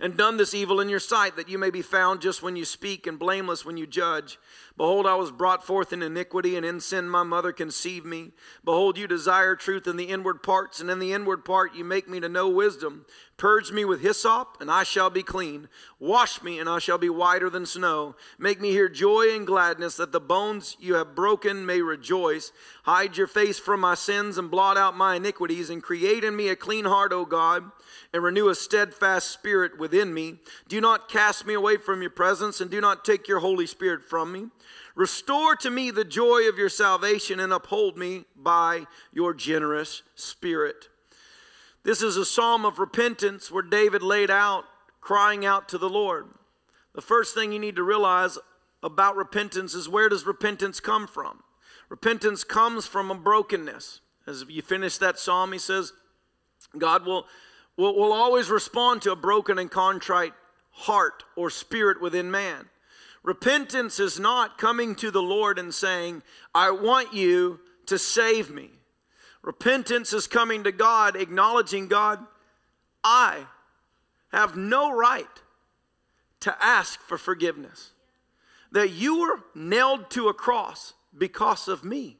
and 0.00 0.16
done 0.16 0.36
this 0.36 0.54
evil 0.54 0.80
in 0.80 0.88
your 0.88 1.00
sight, 1.00 1.36
that 1.36 1.48
you 1.48 1.58
may 1.58 1.70
be 1.70 1.82
found 1.82 2.20
just 2.20 2.42
when 2.42 2.56
you 2.56 2.64
speak 2.64 3.06
and 3.06 3.18
blameless 3.18 3.64
when 3.64 3.76
you 3.76 3.86
judge. 3.86 4.38
Behold, 4.76 5.06
I 5.06 5.14
was 5.14 5.30
brought 5.30 5.64
forth 5.64 5.92
in 5.92 6.02
iniquity, 6.02 6.56
and 6.56 6.66
in 6.66 6.80
sin 6.80 7.08
my 7.08 7.22
mother 7.22 7.52
conceived 7.52 8.04
me. 8.04 8.32
Behold, 8.64 8.98
you 8.98 9.06
desire 9.06 9.54
truth 9.54 9.86
in 9.86 9.96
the 9.96 10.08
inward 10.08 10.42
parts, 10.42 10.80
and 10.80 10.90
in 10.90 10.98
the 10.98 11.12
inward 11.12 11.44
part 11.44 11.74
you 11.74 11.84
make 11.84 12.08
me 12.08 12.18
to 12.18 12.28
know 12.28 12.48
wisdom. 12.48 13.06
Purge 13.36 13.72
me 13.72 13.84
with 13.84 14.00
hyssop, 14.00 14.58
and 14.60 14.70
I 14.70 14.84
shall 14.84 15.10
be 15.10 15.22
clean. 15.22 15.68
Wash 15.98 16.42
me, 16.42 16.58
and 16.58 16.68
I 16.68 16.78
shall 16.78 16.98
be 16.98 17.08
whiter 17.08 17.50
than 17.50 17.66
snow. 17.66 18.14
Make 18.38 18.60
me 18.60 18.70
hear 18.70 18.88
joy 18.88 19.34
and 19.34 19.46
gladness, 19.46 19.96
that 19.96 20.12
the 20.12 20.20
bones 20.20 20.76
you 20.78 20.94
have 20.94 21.14
broken 21.14 21.66
may 21.66 21.82
rejoice. 21.82 22.52
Hide 22.84 23.16
your 23.16 23.26
face 23.26 23.58
from 23.58 23.80
my 23.80 23.94
sins, 23.94 24.38
and 24.38 24.50
blot 24.50 24.76
out 24.76 24.96
my 24.96 25.16
iniquities, 25.16 25.70
and 25.70 25.82
create 25.82 26.24
in 26.24 26.36
me 26.36 26.48
a 26.48 26.56
clean 26.56 26.84
heart, 26.84 27.12
O 27.12 27.24
God 27.24 27.70
and 28.12 28.22
renew 28.22 28.48
a 28.48 28.54
steadfast 28.54 29.30
spirit 29.30 29.78
within 29.78 30.14
me. 30.14 30.36
Do 30.68 30.80
not 30.80 31.08
cast 31.08 31.46
me 31.46 31.54
away 31.54 31.76
from 31.76 32.00
your 32.00 32.10
presence, 32.10 32.60
and 32.60 32.70
do 32.70 32.80
not 32.80 33.04
take 33.04 33.26
your 33.26 33.40
Holy 33.40 33.66
Spirit 33.66 34.04
from 34.04 34.32
me. 34.32 34.46
Restore 34.94 35.56
to 35.56 35.70
me 35.70 35.90
the 35.90 36.04
joy 36.04 36.48
of 36.48 36.56
your 36.56 36.68
salvation, 36.68 37.40
and 37.40 37.52
uphold 37.52 37.98
me 37.98 38.24
by 38.36 38.86
your 39.12 39.34
generous 39.34 40.02
spirit. 40.14 40.88
This 41.84 42.02
is 42.02 42.16
a 42.16 42.24
psalm 42.24 42.64
of 42.64 42.78
repentance 42.78 43.50
where 43.50 43.62
David 43.62 44.02
laid 44.02 44.30
out, 44.30 44.64
crying 45.00 45.44
out 45.44 45.68
to 45.68 45.78
the 45.78 45.88
Lord. 45.88 46.26
The 46.94 47.02
first 47.02 47.34
thing 47.34 47.52
you 47.52 47.58
need 47.58 47.76
to 47.76 47.82
realize 47.82 48.38
about 48.82 49.16
repentance 49.16 49.74
is 49.74 49.88
where 49.88 50.08
does 50.08 50.26
repentance 50.26 50.80
come 50.80 51.06
from? 51.06 51.42
Repentance 51.88 52.44
comes 52.44 52.86
from 52.86 53.10
a 53.10 53.14
brokenness. 53.14 54.00
As 54.26 54.44
you 54.48 54.62
finish 54.62 54.96
that 54.98 55.18
psalm, 55.18 55.52
he 55.52 55.58
says, 55.58 55.92
God 56.78 57.04
will 57.04 57.26
will, 57.76 57.94
will 57.94 58.12
always 58.12 58.50
respond 58.50 59.02
to 59.02 59.12
a 59.12 59.16
broken 59.16 59.58
and 59.58 59.70
contrite 59.70 60.32
heart 60.70 61.24
or 61.36 61.50
spirit 61.50 62.00
within 62.00 62.30
man. 62.30 62.66
Repentance 63.22 63.98
is 63.98 64.20
not 64.20 64.58
coming 64.58 64.94
to 64.96 65.10
the 65.10 65.22
Lord 65.22 65.58
and 65.58 65.72
saying, 65.72 66.22
I 66.54 66.70
want 66.70 67.14
you 67.14 67.60
to 67.86 67.98
save 67.98 68.50
me. 68.50 68.70
Repentance 69.44 70.14
is 70.14 70.26
coming 70.26 70.64
to 70.64 70.72
God, 70.72 71.16
acknowledging, 71.16 71.86
God, 71.86 72.18
I 73.04 73.46
have 74.32 74.56
no 74.56 74.90
right 74.90 75.26
to 76.40 76.56
ask 76.64 76.98
for 77.00 77.18
forgiveness. 77.18 77.92
That 78.72 78.90
you 78.90 79.20
were 79.20 79.40
nailed 79.54 80.10
to 80.10 80.28
a 80.28 80.34
cross 80.34 80.94
because 81.16 81.68
of 81.68 81.84
me 81.84 82.16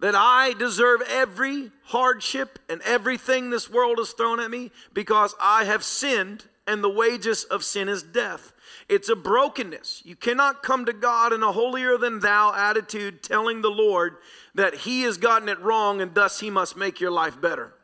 that 0.00 0.14
I 0.14 0.54
deserve 0.54 1.02
every 1.08 1.70
hardship 1.84 2.58
and 2.68 2.82
everything 2.82 3.50
this 3.50 3.70
world 3.70 3.98
has 3.98 4.12
thrown 4.12 4.40
at 4.40 4.50
me 4.50 4.70
because 4.92 5.34
I 5.40 5.64
have 5.64 5.84
sinned 5.84 6.44
and 6.66 6.82
the 6.82 6.90
wages 6.90 7.44
of 7.44 7.64
sin 7.64 7.88
is 7.88 8.02
death. 8.02 8.52
It's 8.88 9.08
a 9.08 9.16
brokenness. 9.16 10.02
You 10.04 10.16
cannot 10.16 10.62
come 10.62 10.86
to 10.86 10.92
God 10.92 11.32
in 11.32 11.42
a 11.42 11.52
holier 11.52 11.98
than 11.98 12.20
thou 12.20 12.52
attitude 12.54 13.22
telling 13.22 13.62
the 13.62 13.70
Lord 13.70 14.16
that 14.54 14.74
He 14.74 15.02
has 15.02 15.18
gotten 15.18 15.48
it 15.48 15.60
wrong 15.60 16.00
and 16.00 16.14
thus 16.14 16.40
He 16.40 16.50
must 16.50 16.76
make 16.76 17.00
your 17.00 17.10
life 17.10 17.40
better. 17.40 17.74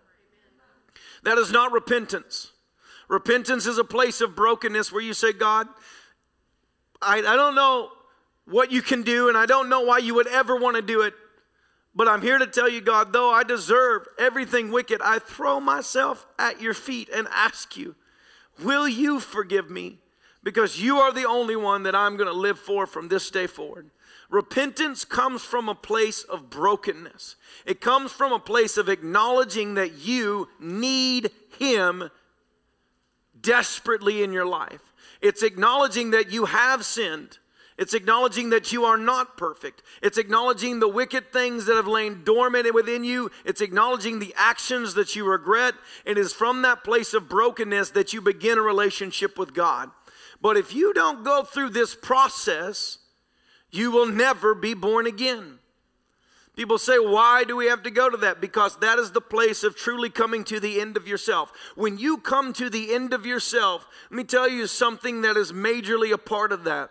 That 1.23 1.39
is 1.39 1.53
not 1.53 1.73
repentance. 1.73 2.53
Repentance 3.09 3.67
is 3.67 3.77
a 3.77 3.85
place 3.85 4.21
of 4.21 4.37
brokenness 4.37 4.93
where 4.93 5.03
you 5.03 5.13
say, 5.13 5.33
God, 5.33 5.69
I, 7.03 7.19
I 7.19 7.37
don't 7.37 7.55
know 7.55 7.91
what 8.47 8.73
you 8.73 8.83
can 8.83 9.03
do 9.03 9.29
and 9.29 9.37
I 9.37 9.47
don't 9.47 9.69
know 9.69 9.83
why 9.83 9.99
you 9.99 10.15
would 10.15 10.27
ever 10.27 10.57
want 10.57 10.77
to 10.77 10.83
do 10.83 11.03
it, 11.03 11.15
but 11.95 12.09
I'm 12.09 12.23
here 12.23 12.39
to 12.39 12.47
tell 12.47 12.69
you, 12.69 12.81
God, 12.81 13.13
though 13.13 13.31
I 13.31 13.43
deserve 13.43 14.07
everything 14.19 14.71
wicked, 14.71 15.01
I 15.03 15.19
throw 15.19 15.61
myself 15.61 16.27
at 16.39 16.61
your 16.61 16.75
feet 16.75 17.09
and 17.15 17.27
ask 17.33 17.77
you, 17.77 17.97
will 18.63 18.89
you 18.89 19.21
forgive 19.21 19.71
me? 19.71 19.99
Because 20.43 20.81
you 20.81 20.99
are 20.99 21.13
the 21.13 21.27
only 21.27 21.57
one 21.57 21.83
that 21.83 21.95
I'm 21.95 22.17
going 22.17 22.29
to 22.29 22.33
live 22.33 22.59
for 22.59 22.87
from 22.87 23.09
this 23.09 23.31
day 23.31 23.47
forward. 23.47 23.91
Repentance 24.31 25.05
comes 25.05 25.43
from 25.43 25.69
a 25.69 25.75
place 25.75 26.23
of 26.23 26.51
brokenness. 26.51 27.37
It 27.67 27.81
comes 27.81 28.13
from 28.13 28.33
a 28.33 28.39
place 28.39 28.77
of 28.77 28.89
acknowledging 28.89 29.75
that 29.75 29.99
you 29.99 30.49
need 30.61 31.31
Him 31.59 32.11
desperately 33.41 34.23
in 34.23 34.33
your 34.33 34.47
life. 34.47 34.93
It's 35.21 35.43
acknowledging 35.43 36.13
that 36.13 36.31
you 36.31 36.47
have 36.47 36.85
sinned 36.85 37.39
it's 37.81 37.95
acknowledging 37.95 38.51
that 38.51 38.73
you 38.73 38.85
are 38.85 38.99
not 38.99 39.39
perfect. 39.39 39.83
It's 40.03 40.19
acknowledging 40.19 40.81
the 40.81 40.89
wicked 40.89 41.33
things 41.33 41.65
that 41.65 41.77
have 41.77 41.87
lain 41.87 42.25
dormant 42.25 42.75
within 42.75 43.05
you. 43.05 43.31
It's 43.43 43.63
acknowledging 43.63 44.19
the 44.19 44.35
actions 44.37 44.93
that 44.95 45.17
you 45.17 45.25
regret. 45.25 45.73
It 46.05 46.19
is 46.19 46.35
from 46.35 46.61
that 46.61 46.85
place 46.85 47.15
of 47.15 47.31
brokenness 47.31 47.89
that 47.93 48.13
you 48.13 48.21
begin 48.21 48.59
a 48.59 48.63
relationship 48.63 49.39
with 49.39 49.55
God. 49.55 49.91
But 50.43 50.59
if 50.59 50.75
you 50.75 50.93
don't 50.93 51.25
go 51.25 51.43
through 51.43 51.71
this 51.71 51.95
process, 51.95 52.99
you 53.71 53.91
will 53.91 54.07
never 54.07 54.55
be 54.55 54.75
born 54.75 55.07
again. 55.07 55.61
People 56.55 56.77
say, 56.77 56.99
why 56.99 57.45
do 57.45 57.57
we 57.57 57.65
have 57.69 57.83
to 57.85 57.91
go 57.91 58.11
to 58.11 58.19
that? 58.19 58.43
Because 58.43 58.77
that 58.81 58.99
is 58.99 59.13
the 59.13 59.23
place 59.23 59.65
of 59.65 59.75
truly 59.75 60.11
coming 60.11 60.45
to 60.45 60.61
the 60.61 60.83
end 60.83 60.99
of 60.99 61.09
yourself. 61.09 61.51
When 61.77 61.97
you 61.97 62.19
come 62.19 62.53
to 62.53 62.69
the 62.69 62.93
end 62.95 63.15
of 63.15 63.25
yourself, 63.25 63.87
let 64.11 64.17
me 64.19 64.25
tell 64.25 64.51
you 64.51 64.67
something 64.67 65.23
that 65.23 65.39
is 65.39 65.51
majorly 65.51 66.13
a 66.13 66.19
part 66.19 66.53
of 66.53 66.65
that. 66.65 66.91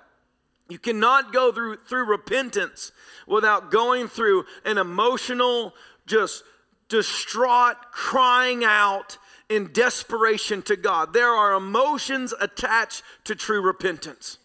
You 0.69 0.77
cannot 0.77 1.33
go 1.33 1.51
through, 1.51 1.77
through 1.77 2.05
repentance 2.05 2.91
without 3.27 3.71
going 3.71 4.07
through 4.07 4.45
an 4.63 4.77
emotional, 4.77 5.73
just 6.05 6.43
distraught 6.87 7.91
crying 7.91 8.63
out 8.63 9.17
in 9.49 9.73
desperation 9.73 10.61
to 10.61 10.75
God. 10.75 11.11
There 11.11 11.31
are 11.31 11.53
emotions 11.53 12.33
attached 12.39 13.01
to 13.23 13.35
true 13.35 13.61
repentance. 13.61 14.37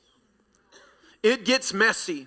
It 1.23 1.45
gets 1.45 1.75
messy. 1.75 2.26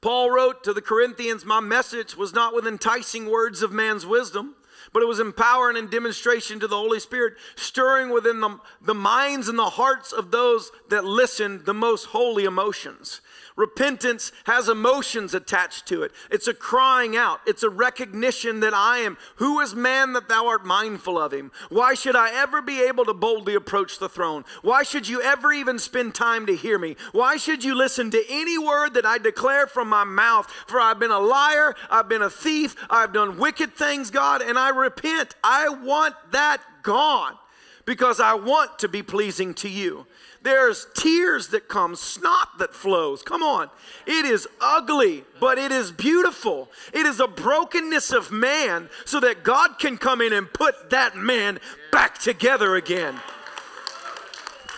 Paul 0.00 0.30
wrote 0.30 0.62
to 0.62 0.72
the 0.72 0.80
Corinthians, 0.80 1.44
My 1.44 1.60
message 1.60 2.16
was 2.16 2.32
not 2.32 2.54
with 2.54 2.66
enticing 2.68 3.28
words 3.28 3.62
of 3.62 3.72
man's 3.72 4.06
wisdom 4.06 4.54
but 4.92 5.02
it 5.02 5.08
was 5.08 5.20
empowering 5.20 5.76
and 5.76 5.90
demonstration 5.90 6.60
to 6.60 6.68
the 6.68 6.76
Holy 6.76 7.00
Spirit, 7.00 7.34
stirring 7.56 8.10
within 8.10 8.40
the, 8.40 8.58
the 8.80 8.94
minds 8.94 9.48
and 9.48 9.58
the 9.58 9.70
hearts 9.70 10.12
of 10.12 10.30
those 10.30 10.70
that 10.88 11.04
listen 11.04 11.64
the 11.64 11.74
most 11.74 12.06
holy 12.06 12.44
emotions. 12.44 13.20
Repentance 13.58 14.30
has 14.44 14.68
emotions 14.68 15.34
attached 15.34 15.84
to 15.88 16.04
it. 16.04 16.12
It's 16.30 16.46
a 16.46 16.54
crying 16.54 17.16
out. 17.16 17.40
It's 17.44 17.64
a 17.64 17.68
recognition 17.68 18.60
that 18.60 18.72
I 18.72 18.98
am. 18.98 19.18
Who 19.36 19.58
is 19.58 19.74
man 19.74 20.12
that 20.12 20.28
thou 20.28 20.46
art 20.46 20.64
mindful 20.64 21.18
of 21.18 21.32
him? 21.32 21.50
Why 21.68 21.94
should 21.94 22.14
I 22.14 22.30
ever 22.32 22.62
be 22.62 22.80
able 22.82 23.04
to 23.06 23.12
boldly 23.12 23.56
approach 23.56 23.98
the 23.98 24.08
throne? 24.08 24.44
Why 24.62 24.84
should 24.84 25.08
you 25.08 25.20
ever 25.20 25.52
even 25.52 25.80
spend 25.80 26.14
time 26.14 26.46
to 26.46 26.54
hear 26.54 26.78
me? 26.78 26.94
Why 27.10 27.36
should 27.36 27.64
you 27.64 27.74
listen 27.74 28.12
to 28.12 28.24
any 28.28 28.56
word 28.58 28.94
that 28.94 29.04
I 29.04 29.18
declare 29.18 29.66
from 29.66 29.88
my 29.88 30.04
mouth? 30.04 30.46
For 30.68 30.78
I've 30.80 31.00
been 31.00 31.10
a 31.10 31.18
liar, 31.18 31.74
I've 31.90 32.08
been 32.08 32.22
a 32.22 32.30
thief, 32.30 32.76
I've 32.88 33.12
done 33.12 33.38
wicked 33.38 33.74
things, 33.74 34.12
God, 34.12 34.40
and 34.40 34.56
I 34.56 34.68
repent. 34.68 35.34
I 35.42 35.68
want 35.68 36.14
that 36.30 36.60
gone 36.84 37.34
because 37.88 38.20
I 38.20 38.34
want 38.34 38.78
to 38.78 38.88
be 38.88 39.02
pleasing 39.02 39.52
to 39.54 39.68
you. 39.68 40.06
There's 40.42 40.86
tears 40.94 41.48
that 41.48 41.68
come, 41.68 41.96
snot 41.96 42.58
that 42.58 42.74
flows. 42.74 43.22
Come 43.22 43.42
on. 43.42 43.70
It 44.06 44.24
is 44.24 44.46
ugly, 44.60 45.24
but 45.40 45.58
it 45.58 45.72
is 45.72 45.90
beautiful. 45.90 46.70
It 46.92 47.06
is 47.06 47.18
a 47.20 47.26
brokenness 47.26 48.12
of 48.12 48.30
man 48.30 48.88
so 49.04 49.18
that 49.20 49.42
God 49.42 49.78
can 49.78 49.98
come 49.98 50.20
in 50.20 50.32
and 50.32 50.52
put 50.52 50.90
that 50.90 51.16
man 51.16 51.58
back 51.90 52.18
together 52.18 52.76
again. 52.76 53.20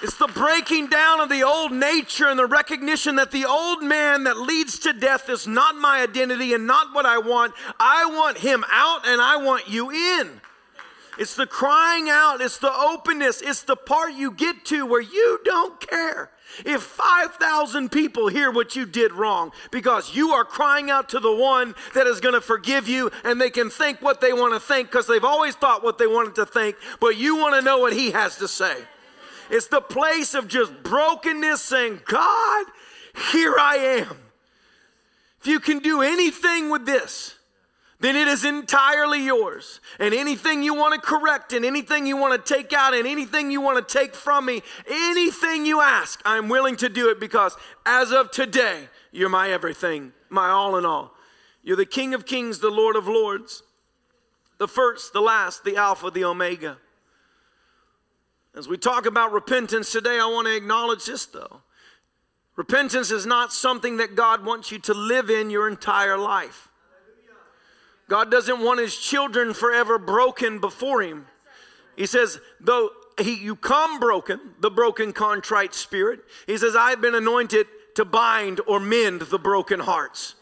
It's 0.03 0.17
the 0.17 0.29
breaking 0.29 0.87
down 0.87 1.21
of 1.21 1.29
the 1.29 1.43
old 1.43 1.73
nature 1.73 2.27
and 2.27 2.39
the 2.39 2.47
recognition 2.47 3.17
that 3.17 3.31
the 3.31 3.45
old 3.45 3.83
man 3.83 4.25
that 4.25 4.39
leads 4.39 4.79
to 4.81 4.95
death 4.95 5.29
is 5.29 5.47
not 5.47 5.77
my 5.77 6.01
identity 6.01 6.55
and 6.55 6.67
not 6.67 6.95
what 6.95 7.05
I 7.05 7.19
want. 7.19 7.53
I 7.79 8.07
want 8.07 8.39
him 8.39 8.65
out 8.71 9.07
and 9.07 9.21
I 9.21 9.37
want 9.37 9.69
you 9.69 9.91
in. 9.91 10.40
It's 11.21 11.35
the 11.35 11.47
crying 11.47 12.09
out, 12.09 12.41
it's 12.41 12.57
the 12.57 12.73
openness, 12.73 13.43
it's 13.43 13.61
the 13.61 13.77
part 13.77 14.15
you 14.15 14.31
get 14.31 14.65
to 14.65 14.87
where 14.87 15.03
you 15.03 15.39
don't 15.45 15.79
care. 15.79 16.31
If 16.65 16.81
5,000 16.81 17.93
people 17.93 18.29
hear 18.29 18.51
what 18.51 18.75
you 18.75 18.87
did 18.87 19.13
wrong 19.13 19.53
because 19.71 20.17
you 20.17 20.31
are 20.31 20.47
crying 20.47 20.91
out 20.91 21.11
to 21.11 21.21
the 21.21 21.31
one 21.31 21.75
that 21.93 22.07
is 22.07 22.21
going 22.21 22.33
to 22.33 22.41
forgive 22.41 22.89
you 22.89 23.11
and 23.23 23.39
they 23.39 23.51
can 23.51 23.69
think 23.69 24.01
what 24.01 24.23
they 24.23 24.33
want 24.33 24.55
to 24.55 24.61
think 24.61 24.91
because 24.91 25.07
they've 25.07 25.23
always 25.23 25.55
thought 25.55 25.85
what 25.85 25.99
they 25.99 26.07
wanted 26.07 26.37
to 26.37 26.47
think, 26.47 26.77
but 27.01 27.19
you 27.19 27.37
want 27.37 27.55
to 27.55 27.61
know 27.61 27.77
what 27.77 27.93
he 27.93 28.13
has 28.13 28.39
to 28.39 28.49
say. 28.49 28.77
It's 29.51 29.67
the 29.67 29.83
place 29.83 30.33
of 30.33 30.49
just 30.49 30.83
brokenness 30.83 31.61
saying, 31.61 32.01
God, 32.07 32.65
here 33.31 33.57
I 33.61 34.05
am. 34.09 34.17
If 35.43 35.49
you 35.49 35.61
can 35.61 35.81
do 35.81 36.01
anything 36.01 36.71
with 36.71 36.87
this, 36.87 37.35
then 38.01 38.17
it 38.17 38.29
is 38.29 38.45
entirely 38.45 39.23
yours. 39.23 39.81
And 39.99 40.15
anything 40.15 40.63
you 40.63 40.75
want 40.75 40.95
to 40.95 41.01
correct, 41.01 41.53
and 41.53 41.65
anything 41.65 42.07
you 42.07 42.17
want 42.17 42.45
to 42.45 42.55
take 42.55 42.73
out, 42.73 42.95
and 42.95 43.07
anything 43.07 43.51
you 43.51 43.61
want 43.61 43.87
to 43.87 43.99
take 43.99 44.15
from 44.15 44.47
me, 44.47 44.63
anything 44.89 45.67
you 45.67 45.83
ask, 45.83 46.21
I'm 46.25 46.49
willing 46.49 46.77
to 46.77 46.89
do 46.89 47.11
it 47.11 47.21
because 47.21 47.57
as 47.85 48.11
of 48.11 48.31
today, 48.31 48.89
you're 49.13 49.29
my 49.29 49.51
everything, 49.51 50.13
my 50.31 50.49
all 50.49 50.77
in 50.77 50.87
all. 50.87 51.13
You're 51.63 51.77
the 51.77 51.87
King 51.87 52.15
of 52.15 52.25
Kings, 52.25 52.61
the 52.61 52.71
Lord 52.71 52.97
of 52.97 53.07
Lords, 53.07 53.63
the 54.59 54.69
first, 54.69 55.13
the 55.13 55.21
last, 55.21 55.63
the 55.65 55.77
Alpha, 55.77 56.11
the 56.11 56.25
Omega. 56.25 56.79
As 58.57 58.67
we 58.67 58.79
talk 58.79 59.05
about 59.05 59.31
repentance 59.31 59.93
today, 59.93 60.19
I 60.19 60.27
want 60.27 60.47
to 60.47 60.57
acknowledge 60.57 61.05
this 61.05 61.27
though. 61.27 61.61
Repentance 62.57 63.11
is 63.11 63.27
not 63.27 63.53
something 63.53 63.99
that 63.99 64.15
God 64.15 64.45
wants 64.45 64.73
you 64.73 64.79
to 64.81 64.95
live 64.95 65.31
in 65.31 65.51
your 65.51 65.69
entire 65.69 66.19
life. 66.19 66.70
God 68.11 68.29
doesn't 68.29 68.59
want 68.59 68.81
his 68.81 68.97
children 68.97 69.55
forever 69.55 69.97
broken 69.97 70.59
before 70.59 71.01
him. 71.01 71.27
He 71.97 72.07
says, 72.07 72.41
though 72.59 72.91
he, 73.21 73.37
you 73.37 73.55
come 73.55 74.01
broken, 74.01 74.41
the 74.59 74.71
broken 74.71 75.13
contrite 75.13 75.75
spirit, 75.75 76.19
he 76.49 76.59
says, 76.59 76.75
I've 76.75 77.01
been 77.01 77.15
anointed 77.15 77.69
to 77.95 78.05
bind 78.05 78.61
or 78.67 78.81
mend 78.81 79.23
the 79.23 79.39
broken 79.39 79.79
hearts. 79.79 80.35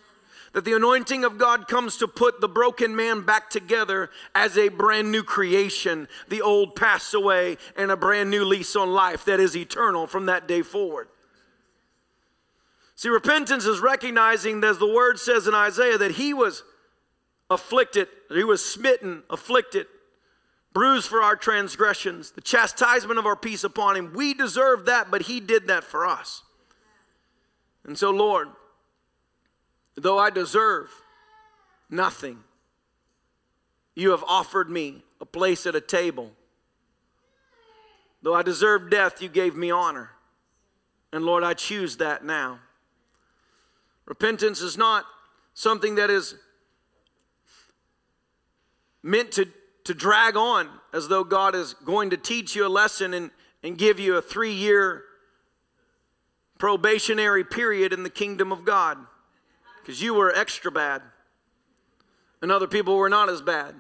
That 0.55 0.65
the 0.65 0.73
anointing 0.73 1.25
of 1.25 1.37
God 1.37 1.69
comes 1.69 1.99
to 1.99 2.09
put 2.09 2.41
the 2.41 2.49
broken 2.49 2.97
man 2.97 3.21
back 3.21 3.51
together 3.51 4.09
as 4.35 4.57
a 4.57 4.71
brand 4.71 5.13
new 5.13 5.23
creation. 5.23 6.09
The 6.31 6.41
old 6.41 6.75
passed 6.75 7.13
away 7.13 7.59
and 7.77 7.91
a 7.91 7.99
brand 7.99 8.31
new 8.31 8.47
lease 8.47 8.77
on 8.77 8.95
life 8.95 9.27
that 9.27 9.41
is 9.41 9.55
eternal 9.55 10.07
from 10.07 10.25
that 10.25 10.49
day 10.49 10.63
forward. 10.63 11.09
See, 12.95 13.11
repentance 13.11 13.67
is 13.67 13.81
recognizing, 13.81 14.65
as 14.65 14.79
the 14.79 14.91
word 14.91 15.19
says 15.19 15.47
in 15.47 15.55
Isaiah, 15.55 15.99
that 15.99 16.13
he 16.13 16.33
was 16.33 16.63
afflicted, 17.51 18.09
he 18.29 18.45
was 18.45 18.65
smitten, 18.65 19.23
afflicted, 19.31 19.87
bruised 20.73 21.09
for 21.09 21.23
our 21.23 21.37
transgressions, 21.37 22.33
the 22.33 22.41
chastisement 22.41 23.19
of 23.19 23.27
our 23.27 23.37
peace 23.37 23.65
upon 23.65 23.97
him. 23.97 24.13
We 24.15 24.35
deserve 24.35 24.85
that, 24.87 25.11
but 25.11 25.23
he 25.23 25.41
did 25.41 25.67
that 25.69 25.85
for 25.85 26.07
us. 26.07 26.43
And 27.85 27.99
so, 27.99 28.11
Lord, 28.11 28.49
though 29.97 30.19
I 30.19 30.31
deserve 30.31 30.91
nothing, 31.89 32.39
you 33.95 34.11
have 34.11 34.23
offered 34.29 34.71
me 34.71 35.03
a 35.21 35.27
place 35.27 35.67
at 35.67 35.75
a 35.75 35.81
table. 35.81 36.33
Though 38.23 38.35
I 38.35 38.43
deserve 38.43 38.91
death, 38.91 39.23
you 39.23 39.29
gave 39.29 39.57
me 39.57 39.71
honor. 39.71 40.11
And 41.13 41.25
Lord, 41.25 41.43
I 41.43 41.55
choose 41.55 41.97
that 41.97 42.25
now. 42.25 42.61
Repentance 44.07 44.61
is 44.61 44.77
not 44.77 45.05
something 45.55 45.95
that 45.97 46.11
is 46.11 46.35
meant 49.09 49.33
to, 49.33 49.47
to 49.85 49.95
drag 49.95 50.37
on 50.37 50.69
as 50.93 51.09
though 51.09 51.25
God 51.25 51.55
is 51.55 51.75
going 51.85 52.11
to 52.11 52.17
teach 52.17 52.55
you 52.55 52.67
a 52.67 52.69
lesson 52.69 53.15
and, 53.15 53.31
and 53.63 53.79
give 53.79 53.99
you 53.99 54.17
a 54.17 54.23
three 54.23 54.53
year 54.53 55.05
probationary 56.59 57.45
period 57.45 57.93
in 57.93 58.03
the 58.03 58.11
kingdom 58.11 58.53
of 58.53 58.65
God 58.65 58.99
because 59.81 60.03
you 60.03 60.15
were 60.15 60.35
extra 60.35 60.71
bad 60.71 61.03
and 62.43 62.51
other 62.51 62.67
people 62.67 62.97
were 62.97 63.09
not 63.09 63.29
as 63.29 63.41
bad. 63.41 63.75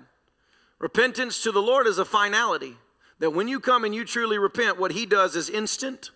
Repentance 0.78 1.42
to 1.42 1.52
the 1.52 1.62
Lord 1.62 1.86
is 1.86 1.98
a 1.98 2.04
finality 2.04 2.76
that 3.18 3.30
when 3.30 3.48
you 3.48 3.58
come 3.58 3.84
and 3.84 3.94
you 3.94 4.04
truly 4.04 4.38
repent, 4.38 4.78
what 4.78 4.92
He 4.92 5.06
does 5.06 5.34
is 5.34 5.50
instant 5.50 6.10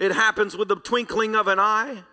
it 0.00 0.12
happens 0.12 0.56
with 0.56 0.68
the 0.68 0.76
twinkling 0.76 1.36
of 1.36 1.46
an 1.46 1.60
eye. 1.60 2.04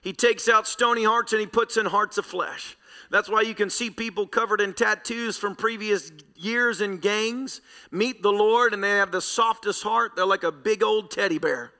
He 0.00 0.12
takes 0.12 0.48
out 0.48 0.66
stony 0.66 1.02
hearts 1.02 1.32
and 1.32 1.40
he 1.40 1.46
puts 1.46 1.76
in 1.76 1.86
hearts 1.86 2.16
of 2.16 2.24
flesh. 2.24 2.76
That's 3.12 3.28
why 3.28 3.42
you 3.42 3.54
can 3.54 3.68
see 3.68 3.90
people 3.90 4.26
covered 4.26 4.62
in 4.62 4.72
tattoos 4.72 5.36
from 5.36 5.54
previous 5.54 6.10
years 6.34 6.80
in 6.80 6.96
gangs 6.96 7.60
meet 7.90 8.22
the 8.22 8.32
Lord 8.32 8.72
and 8.72 8.82
they 8.82 8.88
have 8.88 9.12
the 9.12 9.20
softest 9.20 9.82
heart. 9.82 10.12
They're 10.16 10.24
like 10.24 10.44
a 10.44 10.50
big 10.50 10.82
old 10.82 11.10
teddy 11.10 11.36
bear. 11.36 11.72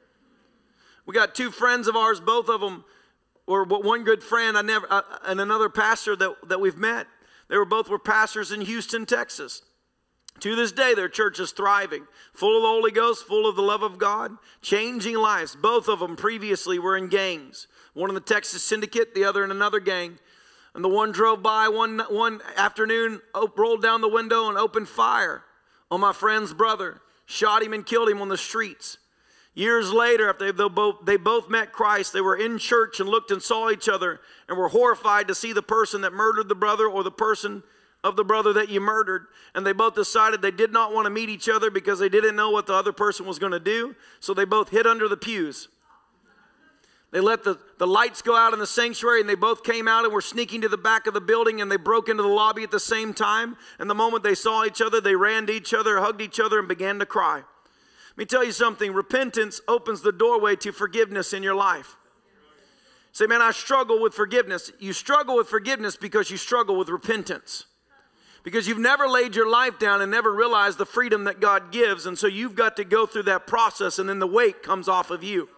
We 1.06 1.14
got 1.14 1.34
two 1.34 1.50
friends 1.50 1.88
of 1.88 1.96
ours, 1.96 2.20
both 2.20 2.50
of 2.50 2.60
them 2.60 2.84
were 3.46 3.64
one 3.64 4.04
good 4.04 4.22
friend 4.22 4.58
I 4.58 4.62
never 4.62 4.86
uh, 4.90 5.00
and 5.26 5.40
another 5.40 5.70
pastor 5.70 6.14
that, 6.16 6.48
that 6.48 6.60
we've 6.60 6.76
met. 6.76 7.06
They 7.48 7.56
were 7.56 7.64
both 7.64 7.88
were 7.88 7.98
pastors 7.98 8.52
in 8.52 8.60
Houston, 8.60 9.06
Texas. 9.06 9.62
To 10.40 10.54
this 10.54 10.72
day, 10.72 10.94
their 10.94 11.08
church 11.08 11.40
is 11.40 11.52
thriving, 11.52 12.06
full 12.34 12.56
of 12.56 12.62
the 12.62 12.68
Holy 12.68 12.90
Ghost, 12.90 13.26
full 13.26 13.48
of 13.48 13.56
the 13.56 13.62
love 13.62 13.82
of 13.82 13.98
God, 13.98 14.36
changing 14.60 15.16
lives. 15.16 15.56
Both 15.56 15.88
of 15.88 16.00
them 16.00 16.16
previously 16.16 16.78
were 16.78 16.96
in 16.96 17.08
gangs. 17.08 17.68
One 17.94 18.10
in 18.10 18.14
the 18.14 18.20
Texas 18.20 18.62
Syndicate, 18.62 19.14
the 19.14 19.24
other 19.24 19.44
in 19.44 19.50
another 19.50 19.80
gang. 19.80 20.18
And 20.74 20.82
the 20.82 20.88
one 20.88 21.12
drove 21.12 21.42
by 21.42 21.68
one, 21.68 22.00
one 22.08 22.40
afternoon, 22.56 23.20
rolled 23.56 23.82
down 23.82 24.00
the 24.00 24.08
window, 24.08 24.48
and 24.48 24.56
opened 24.56 24.88
fire 24.88 25.42
on 25.90 26.00
my 26.00 26.12
friend's 26.12 26.54
brother, 26.54 27.00
shot 27.26 27.62
him 27.62 27.74
and 27.74 27.84
killed 27.84 28.08
him 28.08 28.22
on 28.22 28.28
the 28.28 28.38
streets. 28.38 28.96
Years 29.54 29.92
later, 29.92 30.30
after 30.30 30.50
they 30.50 30.68
both, 30.68 31.04
they 31.04 31.18
both 31.18 31.50
met 31.50 31.72
Christ, 31.72 32.14
they 32.14 32.22
were 32.22 32.36
in 32.36 32.56
church 32.56 33.00
and 33.00 33.08
looked 33.08 33.30
and 33.30 33.42
saw 33.42 33.70
each 33.70 33.86
other 33.86 34.20
and 34.48 34.56
were 34.56 34.68
horrified 34.68 35.28
to 35.28 35.34
see 35.34 35.52
the 35.52 35.62
person 35.62 36.00
that 36.00 36.14
murdered 36.14 36.48
the 36.48 36.54
brother 36.54 36.86
or 36.86 37.02
the 37.02 37.10
person 37.10 37.62
of 38.02 38.16
the 38.16 38.24
brother 38.24 38.54
that 38.54 38.70
you 38.70 38.80
murdered. 38.80 39.26
And 39.54 39.66
they 39.66 39.74
both 39.74 39.94
decided 39.94 40.40
they 40.40 40.50
did 40.50 40.72
not 40.72 40.94
want 40.94 41.04
to 41.04 41.10
meet 41.10 41.28
each 41.28 41.50
other 41.50 41.70
because 41.70 41.98
they 41.98 42.08
didn't 42.08 42.34
know 42.34 42.50
what 42.50 42.66
the 42.66 42.72
other 42.72 42.92
person 42.92 43.26
was 43.26 43.38
going 43.38 43.52
to 43.52 43.60
do. 43.60 43.94
So 44.20 44.32
they 44.32 44.46
both 44.46 44.70
hid 44.70 44.86
under 44.86 45.06
the 45.06 45.18
pews. 45.18 45.68
They 47.12 47.20
let 47.20 47.44
the, 47.44 47.58
the 47.78 47.86
lights 47.86 48.22
go 48.22 48.34
out 48.34 48.54
in 48.54 48.58
the 48.58 48.66
sanctuary 48.66 49.20
and 49.20 49.28
they 49.28 49.34
both 49.34 49.62
came 49.62 49.86
out 49.86 50.04
and 50.04 50.12
were 50.12 50.22
sneaking 50.22 50.62
to 50.62 50.68
the 50.68 50.78
back 50.78 51.06
of 51.06 51.12
the 51.12 51.20
building 51.20 51.60
and 51.60 51.70
they 51.70 51.76
broke 51.76 52.08
into 52.08 52.22
the 52.22 52.28
lobby 52.28 52.62
at 52.62 52.70
the 52.70 52.80
same 52.80 53.12
time. 53.12 53.56
And 53.78 53.88
the 53.88 53.94
moment 53.94 54.24
they 54.24 54.34
saw 54.34 54.64
each 54.64 54.80
other, 54.80 54.98
they 54.98 55.14
ran 55.14 55.46
to 55.46 55.52
each 55.52 55.74
other, 55.74 56.00
hugged 56.00 56.22
each 56.22 56.40
other, 56.40 56.58
and 56.58 56.66
began 56.66 56.98
to 57.00 57.06
cry. 57.06 57.36
Let 57.36 58.18
me 58.18 58.24
tell 58.24 58.42
you 58.42 58.52
something 58.52 58.94
repentance 58.94 59.60
opens 59.68 60.00
the 60.00 60.12
doorway 60.12 60.56
to 60.56 60.72
forgiveness 60.72 61.34
in 61.34 61.42
your 61.42 61.54
life. 61.54 61.96
Say, 63.12 63.26
man, 63.26 63.42
I 63.42 63.50
struggle 63.50 64.00
with 64.00 64.14
forgiveness. 64.14 64.72
You 64.78 64.94
struggle 64.94 65.36
with 65.36 65.48
forgiveness 65.48 65.96
because 65.96 66.30
you 66.30 66.38
struggle 66.38 66.78
with 66.78 66.88
repentance 66.88 67.66
because 68.42 68.66
you've 68.66 68.78
never 68.78 69.06
laid 69.06 69.36
your 69.36 69.48
life 69.48 69.78
down 69.78 70.00
and 70.00 70.10
never 70.10 70.32
realized 70.32 70.78
the 70.78 70.86
freedom 70.86 71.24
that 71.24 71.40
God 71.40 71.70
gives. 71.70 72.06
And 72.06 72.18
so 72.18 72.26
you've 72.26 72.54
got 72.54 72.76
to 72.76 72.84
go 72.84 73.06
through 73.06 73.24
that 73.24 73.46
process, 73.46 73.98
and 73.98 74.08
then 74.08 74.18
the 74.18 74.26
weight 74.26 74.62
comes 74.62 74.88
off 74.88 75.10
of 75.10 75.22
you. 75.22 75.48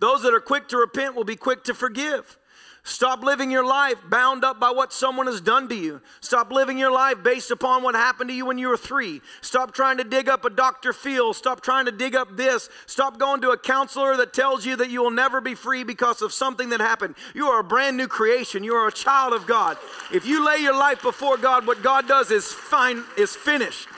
Those 0.00 0.22
that 0.22 0.34
are 0.34 0.40
quick 0.40 0.68
to 0.68 0.78
repent 0.78 1.14
will 1.14 1.24
be 1.24 1.36
quick 1.36 1.64
to 1.64 1.74
forgive. 1.74 2.38
Stop 2.82 3.22
living 3.22 3.50
your 3.50 3.64
life 3.64 3.98
bound 4.08 4.42
up 4.42 4.58
by 4.58 4.70
what 4.70 4.90
someone 4.90 5.26
has 5.26 5.42
done 5.42 5.68
to 5.68 5.74
you. 5.74 6.00
Stop 6.22 6.50
living 6.50 6.78
your 6.78 6.90
life 6.90 7.22
based 7.22 7.50
upon 7.50 7.82
what 7.82 7.94
happened 7.94 8.30
to 8.30 8.34
you 8.34 8.46
when 8.46 8.56
you 8.56 8.68
were 8.68 8.76
three. 8.78 9.20
Stop 9.42 9.74
trying 9.74 9.98
to 9.98 10.04
dig 10.04 10.30
up 10.30 10.46
a 10.46 10.50
Dr. 10.50 10.94
Phil. 10.94 11.34
Stop 11.34 11.60
trying 11.60 11.84
to 11.84 11.92
dig 11.92 12.16
up 12.16 12.38
this. 12.38 12.70
Stop 12.86 13.18
going 13.18 13.42
to 13.42 13.50
a 13.50 13.58
counselor 13.58 14.16
that 14.16 14.32
tells 14.32 14.64
you 14.64 14.76
that 14.76 14.88
you 14.88 15.02
will 15.02 15.10
never 15.10 15.42
be 15.42 15.54
free 15.54 15.84
because 15.84 16.22
of 16.22 16.32
something 16.32 16.70
that 16.70 16.80
happened. 16.80 17.16
You 17.34 17.48
are 17.48 17.60
a 17.60 17.64
brand 17.64 17.98
new 17.98 18.08
creation. 18.08 18.64
You 18.64 18.74
are 18.74 18.88
a 18.88 18.92
child 18.92 19.34
of 19.34 19.46
God. 19.46 19.76
If 20.10 20.24
you 20.24 20.44
lay 20.44 20.58
your 20.58 20.76
life 20.76 21.02
before 21.02 21.36
God, 21.36 21.66
what 21.66 21.82
God 21.82 22.08
does 22.08 22.30
is 22.30 22.46
fine 22.50 23.04
is 23.18 23.36
finished. 23.36 23.88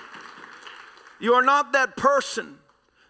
You 1.21 1.35
are 1.35 1.43
not 1.43 1.73
that 1.73 1.97
person. 1.97 2.59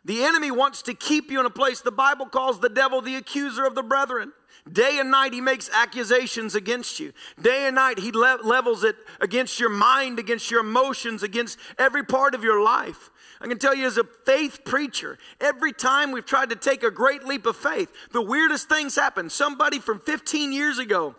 The 0.04 0.24
enemy 0.24 0.50
wants 0.50 0.82
to 0.82 0.94
keep 0.94 1.30
you 1.30 1.38
in 1.38 1.46
a 1.46 1.50
place 1.50 1.80
the 1.80 1.92
Bible 1.92 2.26
calls 2.26 2.58
the 2.58 2.68
devil 2.68 3.00
the 3.00 3.14
accuser 3.14 3.64
of 3.64 3.74
the 3.74 3.82
brethren. 3.82 4.32
Day 4.70 4.98
and 4.98 5.10
night, 5.10 5.32
he 5.32 5.40
makes 5.40 5.70
accusations 5.72 6.54
against 6.54 7.00
you. 7.00 7.12
Day 7.40 7.66
and 7.66 7.74
night, 7.74 7.98
he 7.98 8.12
le- 8.12 8.40
levels 8.42 8.84
it 8.84 8.96
against 9.20 9.58
your 9.58 9.70
mind, 9.70 10.18
against 10.18 10.50
your 10.50 10.60
emotions, 10.60 11.22
against 11.22 11.58
every 11.78 12.04
part 12.04 12.34
of 12.34 12.44
your 12.44 12.62
life. 12.62 13.10
I 13.40 13.48
can 13.48 13.58
tell 13.58 13.74
you 13.74 13.86
as 13.86 13.96
a 13.96 14.04
faith 14.04 14.64
preacher, 14.64 15.18
every 15.40 15.72
time 15.72 16.12
we've 16.12 16.26
tried 16.26 16.50
to 16.50 16.56
take 16.56 16.84
a 16.84 16.92
great 16.92 17.24
leap 17.24 17.44
of 17.44 17.56
faith, 17.56 17.92
the 18.12 18.22
weirdest 18.22 18.68
things 18.68 18.94
happen. 18.94 19.30
Somebody 19.30 19.80
from 19.80 19.98
15 19.98 20.52
years 20.52 20.78
ago 20.78 21.16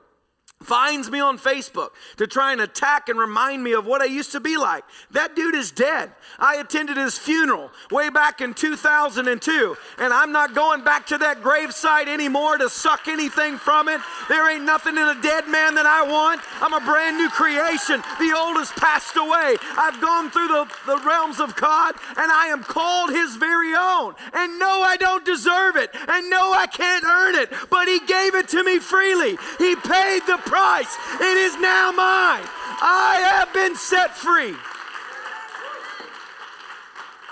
finds 0.63 1.09
me 1.09 1.19
on 1.19 1.37
Facebook 1.37 1.89
to 2.17 2.27
try 2.27 2.51
and 2.51 2.61
attack 2.61 3.09
and 3.09 3.19
remind 3.19 3.63
me 3.63 3.73
of 3.73 3.85
what 3.85 4.01
I 4.01 4.05
used 4.05 4.31
to 4.31 4.39
be 4.39 4.57
like. 4.57 4.83
That 5.11 5.35
dude 5.35 5.55
is 5.55 5.71
dead. 5.71 6.11
I 6.39 6.55
attended 6.55 6.97
his 6.97 7.17
funeral 7.17 7.71
way 7.91 8.09
back 8.09 8.41
in 8.41 8.53
2002, 8.53 9.75
and 9.97 10.13
I'm 10.13 10.31
not 10.31 10.55
going 10.55 10.83
back 10.83 11.07
to 11.07 11.17
that 11.19 11.41
gravesite 11.41 12.07
anymore 12.07 12.57
to 12.57 12.69
suck 12.69 13.07
anything 13.07 13.57
from 13.57 13.87
it. 13.87 14.01
There 14.29 14.49
ain't 14.49 14.63
nothing 14.63 14.97
in 14.97 15.07
a 15.07 15.21
dead 15.21 15.47
man 15.47 15.75
that 15.75 15.85
I 15.85 16.03
want. 16.03 16.41
I'm 16.61 16.73
a 16.73 16.85
brand 16.85 17.17
new 17.17 17.29
creation. 17.29 18.01
The 18.19 18.33
old 18.35 18.57
has 18.57 18.71
passed 18.71 19.17
away. 19.17 19.57
I've 19.77 19.99
gone 20.01 20.31
through 20.31 20.47
the, 20.47 20.71
the 20.85 20.97
realms 21.05 21.39
of 21.39 21.55
God, 21.55 21.95
and 22.17 22.31
I 22.31 22.47
am 22.47 22.63
called 22.63 23.11
his 23.11 23.35
very 23.35 23.75
own. 23.75 24.15
And 24.33 24.57
no, 24.59 24.81
I 24.81 24.97
don't 24.97 25.25
deserve 25.25 25.75
it, 25.75 25.91
and 26.07 26.29
no, 26.29 26.53
I 26.53 26.67
can't 26.67 27.03
earn 27.03 27.35
it, 27.35 27.51
but 27.69 27.87
he 27.87 27.99
gave 27.99 28.35
it 28.35 28.47
to 28.49 28.63
me 28.63 28.79
freely. 28.79 29.37
He 29.59 29.75
paid 29.75 30.21
the 30.25 30.37
price. 30.37 30.52
It 30.55 31.37
is 31.37 31.55
now 31.59 31.91
mine. 31.91 32.43
I 32.81 33.21
have 33.31 33.53
been 33.53 33.75
set 33.75 34.15
free. 34.15 34.55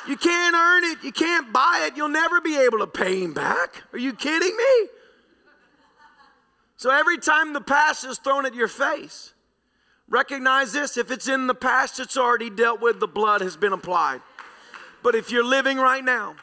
You 0.08 0.18
can't 0.18 0.56
earn 0.56 0.84
it. 0.86 1.04
You 1.04 1.12
can't 1.12 1.54
buy 1.54 1.86
it. 1.88 1.96
You'll 1.96 2.10
never 2.10 2.42
be 2.42 2.58
able 2.58 2.80
to 2.80 2.88
pay 2.88 3.22
him 3.22 3.34
back. 3.34 3.84
Are 3.94 4.00
you 4.00 4.14
kidding 4.14 4.56
me? 4.56 4.88
So 6.78 6.90
every 6.90 7.18
time 7.18 7.54
the 7.54 7.62
past 7.62 8.06
is 8.06 8.18
thrown 8.18 8.46
at 8.46 8.56
your 8.56 8.68
face, 8.68 9.34
recognize 10.10 10.74
this 10.74 10.98
if 10.98 11.12
it's 11.12 11.28
in 11.28 11.48
the 11.48 11.54
past, 11.54 12.00
it's 12.00 12.18
already 12.18 12.50
dealt 12.50 12.82
with, 12.82 13.00
the 13.00 13.08
blood 13.08 13.42
has 13.42 13.56
been 13.56 13.74
applied. 13.74 14.22
But 15.04 15.14
if 15.16 15.32
you're 15.32 15.46
living 15.46 15.78
right 15.78 16.04
now 16.04 16.36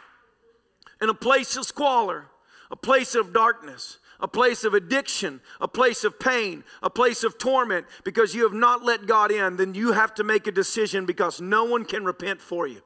in 1.03 1.09
a 1.09 1.14
place 1.14 1.57
of 1.57 1.64
squalor, 1.64 2.27
a 2.71 2.77
place 2.77 3.14
of 3.14 3.33
darkness, 3.33 3.98
a 4.21 4.29
place 4.29 4.65
of 4.65 4.75
addiction, 4.75 5.41
a 5.61 5.69
place 5.69 6.05
of 6.05 6.19
pain, 6.19 6.65
a 6.83 6.91
place 6.91 7.23
of 7.23 7.39
torment 7.39 7.87
because 8.05 8.35
you 8.35 8.43
have 8.43 8.53
not 8.53 8.85
let 8.85 9.07
God 9.07 9.31
in, 9.31 9.57
then 9.57 9.75
you 9.75 9.93
have 9.93 10.15
to 10.15 10.25
make 10.25 10.47
a 10.47 10.53
decision 10.53 11.07
because 11.07 11.41
no 11.41 11.65
one 11.65 11.85
can 11.85 12.05
repent 12.05 12.41
for 12.41 12.67
you. 12.67 12.83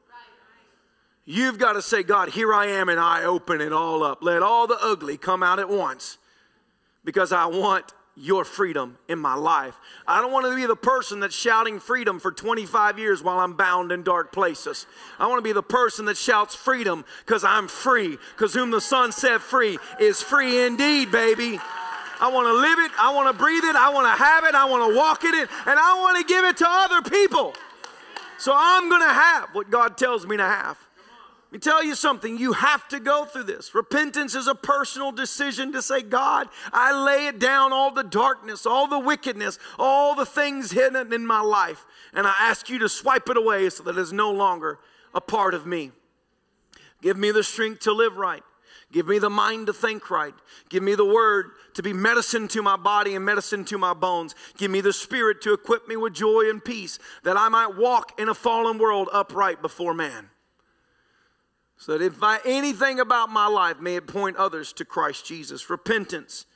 You've 1.25 1.59
got 1.59 1.75
to 1.75 1.83
say, 1.83 2.03
God, 2.03 2.31
here 2.31 2.53
I 2.53 2.67
am, 2.67 2.89
and 2.89 2.99
I 2.99 3.23
open 3.23 3.61
it 3.61 3.73
all 3.73 4.03
up. 4.03 4.23
Let 4.23 4.43
all 4.43 4.67
the 4.67 4.79
ugly 4.83 5.17
come 5.17 5.43
out 5.43 5.61
at 5.61 5.69
once 5.69 6.19
because 7.05 7.33
I 7.33 7.47
want 7.47 7.93
your 8.15 8.45
freedom 8.45 8.99
in 9.09 9.19
my 9.19 9.35
life. 9.35 9.75
I 10.07 10.21
don't 10.21 10.33
want 10.33 10.47
to 10.47 10.55
be 10.55 10.67
the 10.67 10.77
person 10.77 11.21
that's 11.21 11.35
shouting 11.35 11.81
freedom 11.81 12.21
for 12.21 12.31
25 12.31 12.99
years 12.99 13.23
while 13.23 13.39
I'm 13.39 13.55
bound 13.55 13.91
in 13.91 14.03
dark 14.03 14.33
places. 14.33 14.87
I 15.19 15.27
want 15.27 15.39
to 15.39 15.43
be 15.43 15.53
the 15.53 15.63
person 15.63 16.05
that 16.07 16.17
shouts 16.17 16.55
freedom 16.55 17.05
because 17.25 17.43
I'm 17.43 17.69
free, 17.69 18.19
because 18.37 18.53
whom 18.53 18.71
the 18.71 18.81
Son 18.81 19.13
set 19.13 19.41
free 19.41 19.79
is 19.99 20.21
free 20.21 20.65
indeed, 20.65 21.11
baby. 21.11 21.59
I 22.21 22.29
want 22.29 22.47
to 22.47 22.53
live 22.53 22.79
it, 22.79 22.93
I 23.01 23.13
want 23.15 23.35
to 23.35 23.43
breathe 23.43 23.65
it, 23.65 23.75
I 23.75 23.89
want 23.89 24.07
to 24.07 24.23
have 24.23 24.45
it, 24.45 24.55
I 24.55 24.67
want 24.67 24.93
to 24.93 24.97
walk 24.97 25.25
in 25.25 25.35
it, 25.35 25.49
and 25.67 25.79
I 25.79 25.99
want 26.01 26.19
to 26.19 26.25
give 26.25 26.45
it 26.45 26.57
to 26.59 26.67
other 26.69 27.03
people. 27.03 27.55
So 28.39 28.53
I'm 28.55 28.89
going 28.89 29.03
to 29.03 29.13
have 29.13 29.49
what 29.55 29.71
God 29.71 29.97
tells 29.97 30.27
me 30.27 30.37
to 30.37 30.45
have. 30.45 30.79
Let 31.53 31.57
me 31.57 31.71
tell 31.71 31.85
you 31.85 31.95
something, 31.95 32.39
you 32.39 32.55
have 32.55 32.89
to 32.89 32.99
go 32.99 33.27
through 33.27 33.43
this. 33.43 33.75
Repentance 33.75 34.35
is 34.35 34.47
a 34.47 34.55
personal 34.55 35.13
decision 35.13 35.71
to 35.73 35.83
say, 35.83 36.01
God, 36.01 36.49
I 36.73 36.99
lay 36.99 37.27
it 37.27 37.39
down, 37.39 37.75
all 37.75 37.91
the 37.91 38.03
darkness, 38.03 38.65
all 38.65 38.89
the 38.89 38.99
wickedness, 38.99 39.59
all 39.79 40.15
the 40.15 40.25
things 40.25 40.71
hidden 40.71 41.13
in 41.13 41.27
my 41.27 41.43
life, 41.43 41.85
and 42.15 42.27
I 42.27 42.33
ask 42.41 42.71
you 42.71 42.79
to 42.79 42.89
swipe 42.89 43.29
it 43.29 43.37
away 43.37 43.69
so 43.69 43.83
that 43.83 43.99
it 43.99 44.01
is 44.01 44.15
no 44.15 44.31
longer 44.31 44.79
a 45.15 45.21
part 45.21 45.53
of 45.53 45.67
me. 45.67 45.91
Give 47.03 47.19
me 47.19 47.33
the 47.33 47.45
strength 47.45 47.81
to 47.81 47.93
live 47.93 48.17
right. 48.17 48.43
Give 48.91 49.07
me 49.07 49.19
the 49.19 49.29
mind 49.29 49.67
to 49.67 49.75
think 49.75 50.11
right. 50.11 50.35
Give 50.71 50.83
me 50.83 50.95
the 50.95 51.05
word 51.05 51.51
to 51.75 51.83
be 51.83 51.93
medicine 51.93 52.49
to 52.49 52.63
my 52.63 52.79
body 52.79 53.15
and 53.15 53.27
medicine 53.27 53.67
to 53.67 53.77
my 53.77 53.93
bones. 53.93 54.35
Give 54.57 54.71
me 54.71 54.81
the 54.81 54.95
spirit 54.95 55.43
to 55.43 55.53
equip 55.53 55.87
me 55.87 55.97
with 55.97 56.15
joy 56.15 56.49
and 56.49 56.65
peace 56.65 56.99
that 57.25 57.37
I 57.37 57.51
might 57.51 57.77
walk 57.77 58.19
in 58.19 58.31
a 58.31 58.35
fallen 58.35 58.79
world 58.79 59.11
upright 59.13 59.61
before 59.61 59.93
man 59.93 60.31
so 61.83 61.99
that 61.99 62.05
if 62.05 62.21
by 62.21 62.39
anything 62.45 63.01
about 63.01 63.29
my 63.29 63.49
life 63.49 63.81
may 63.81 63.97
it 63.97 64.07
point 64.07 64.37
others 64.37 64.73
to 64.73 64.85
Christ 64.85 65.27
Jesus. 65.27 65.69
Repentance 65.69 66.47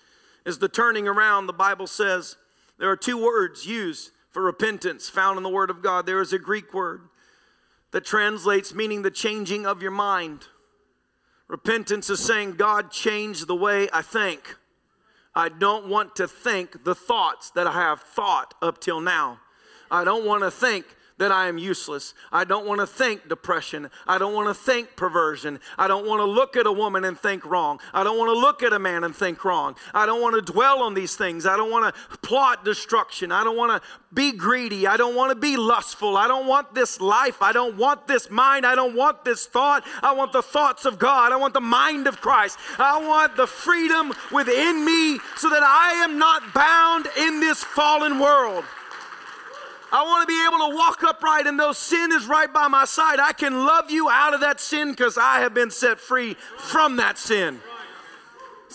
is 0.44 0.60
the 0.60 0.68
turning 0.68 1.08
around. 1.08 1.48
The 1.48 1.52
Bible 1.52 1.88
says 1.88 2.36
there 2.78 2.88
are 2.90 2.96
two 2.96 3.20
words 3.20 3.66
used 3.66 4.12
for 4.30 4.40
repentance 4.40 5.08
found 5.08 5.36
in 5.36 5.42
the 5.42 5.48
Word 5.48 5.68
of 5.68 5.82
God. 5.82 6.06
There 6.06 6.20
is 6.20 6.32
a 6.32 6.38
Greek 6.38 6.72
word 6.72 7.08
that 7.90 8.04
translates 8.04 8.72
meaning 8.72 9.02
the 9.02 9.10
changing 9.10 9.66
of 9.66 9.82
your 9.82 9.90
mind. 9.90 10.46
Repentance 11.48 12.08
is 12.08 12.20
saying, 12.20 12.52
God, 12.52 12.92
change 12.92 13.46
the 13.46 13.56
way 13.56 13.88
I 13.92 14.02
think. 14.02 14.54
I 15.34 15.48
don't 15.48 15.88
want 15.88 16.14
to 16.16 16.28
think 16.28 16.84
the 16.84 16.94
thoughts 16.94 17.50
that 17.50 17.66
I 17.66 17.72
have 17.72 18.00
thought 18.00 18.54
up 18.62 18.80
till 18.80 19.00
now. 19.00 19.40
I 19.90 20.04
don't 20.04 20.24
want 20.24 20.44
to 20.44 20.52
think 20.52 20.86
that 21.18 21.32
I 21.32 21.48
am 21.48 21.56
useless. 21.56 22.12
I 22.30 22.44
don't 22.44 22.66
want 22.66 22.80
to 22.80 22.86
think 22.86 23.28
depression. 23.28 23.90
I 24.06 24.18
don't 24.18 24.34
want 24.34 24.48
to 24.48 24.54
think 24.54 24.96
perversion. 24.96 25.60
I 25.78 25.88
don't 25.88 26.06
want 26.06 26.20
to 26.20 26.24
look 26.24 26.56
at 26.56 26.66
a 26.66 26.72
woman 26.72 27.04
and 27.04 27.18
think 27.18 27.44
wrong. 27.46 27.80
I 27.94 28.04
don't 28.04 28.18
want 28.18 28.28
to 28.28 28.38
look 28.38 28.62
at 28.62 28.72
a 28.72 28.78
man 28.78 29.02
and 29.02 29.16
think 29.16 29.44
wrong. 29.44 29.76
I 29.94 30.04
don't 30.04 30.20
want 30.20 30.34
to 30.36 30.52
dwell 30.52 30.82
on 30.82 30.94
these 30.94 31.16
things. 31.16 31.46
I 31.46 31.56
don't 31.56 31.70
want 31.70 31.94
to 31.94 32.18
plot 32.18 32.64
destruction. 32.64 33.32
I 33.32 33.44
don't 33.44 33.56
want 33.56 33.82
to 33.82 33.88
be 34.12 34.32
greedy. 34.32 34.86
I 34.86 34.96
don't 34.96 35.14
want 35.14 35.30
to 35.30 35.36
be 35.36 35.56
lustful. 35.56 36.16
I 36.16 36.28
don't 36.28 36.46
want 36.46 36.74
this 36.74 37.00
life. 37.00 37.40
I 37.40 37.52
don't 37.52 37.76
want 37.76 38.06
this 38.06 38.30
mind. 38.30 38.66
I 38.66 38.74
don't 38.74 38.94
want 38.94 39.24
this 39.24 39.46
thought. 39.46 39.84
I 40.02 40.12
want 40.12 40.32
the 40.32 40.42
thoughts 40.42 40.84
of 40.84 40.98
God. 40.98 41.32
I 41.32 41.36
want 41.36 41.54
the 41.54 41.60
mind 41.60 42.06
of 42.06 42.20
Christ. 42.20 42.58
I 42.78 42.98
want 42.98 43.36
the 43.36 43.46
freedom 43.46 44.12
within 44.32 44.84
me 44.84 45.18
so 45.36 45.48
that 45.48 45.62
I 45.62 46.04
am 46.04 46.18
not 46.18 46.52
bound 46.52 47.06
in 47.16 47.40
this 47.40 47.64
fallen 47.64 48.18
world. 48.18 48.64
I 49.92 50.02
want 50.02 50.22
to 50.22 50.26
be 50.26 50.44
able 50.46 50.70
to 50.70 50.76
walk 50.76 51.02
upright, 51.02 51.46
and 51.46 51.58
though 51.58 51.72
sin 51.72 52.12
is 52.12 52.26
right 52.26 52.52
by 52.52 52.68
my 52.68 52.84
side, 52.84 53.20
I 53.20 53.32
can 53.32 53.66
love 53.66 53.90
you 53.90 54.08
out 54.10 54.34
of 54.34 54.40
that 54.40 54.60
sin 54.60 54.90
because 54.90 55.16
I 55.16 55.40
have 55.40 55.54
been 55.54 55.70
set 55.70 56.00
free 56.00 56.34
from 56.58 56.96
that 56.96 57.18
sin. 57.18 57.60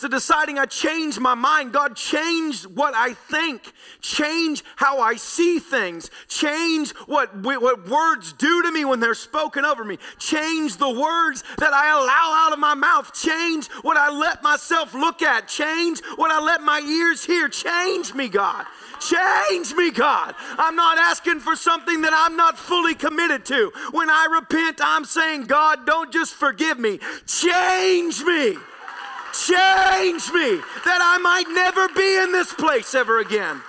So 0.01 0.07
deciding 0.07 0.57
I 0.57 0.65
change 0.65 1.19
my 1.19 1.35
mind. 1.35 1.73
God, 1.73 1.95
change 1.95 2.63
what 2.63 2.95
I 2.95 3.13
think. 3.13 3.71
Change 4.01 4.63
how 4.75 4.99
I 4.99 5.13
see 5.13 5.59
things. 5.59 6.09
Change 6.27 6.89
what, 7.05 7.37
what 7.37 7.87
words 7.87 8.33
do 8.33 8.63
to 8.63 8.71
me 8.71 8.83
when 8.83 8.99
they're 8.99 9.13
spoken 9.13 9.63
over 9.63 9.83
me. 9.83 9.99
Change 10.17 10.77
the 10.77 10.89
words 10.89 11.43
that 11.59 11.71
I 11.75 11.91
allow 11.91 12.47
out 12.47 12.51
of 12.51 12.57
my 12.57 12.73
mouth. 12.73 13.13
Change 13.13 13.67
what 13.83 13.95
I 13.95 14.09
let 14.09 14.41
myself 14.41 14.95
look 14.95 15.21
at. 15.21 15.47
Change 15.47 16.01
what 16.15 16.31
I 16.31 16.41
let 16.41 16.63
my 16.63 16.79
ears 16.79 17.23
hear. 17.23 17.47
Change 17.47 18.15
me, 18.15 18.27
God. 18.27 18.65
Change 19.07 19.75
me, 19.75 19.91
God. 19.91 20.33
I'm 20.57 20.75
not 20.75 20.97
asking 20.97 21.41
for 21.41 21.55
something 21.55 22.01
that 22.01 22.13
I'm 22.15 22.35
not 22.35 22.57
fully 22.57 22.95
committed 22.95 23.45
to. 23.45 23.71
When 23.91 24.09
I 24.09 24.25
repent, 24.33 24.79
I'm 24.81 25.05
saying, 25.05 25.43
God, 25.43 25.85
don't 25.85 26.11
just 26.11 26.33
forgive 26.33 26.79
me, 26.79 26.97
change 27.27 28.23
me. 28.23 28.57
Change 29.33 30.31
me 30.31 30.57
that 30.85 30.99
I 31.01 31.17
might 31.21 31.47
never 31.49 31.87
be 31.89 32.17
in 32.17 32.31
this 32.31 32.53
place 32.53 32.93
ever 32.93 33.19
again. 33.19 33.61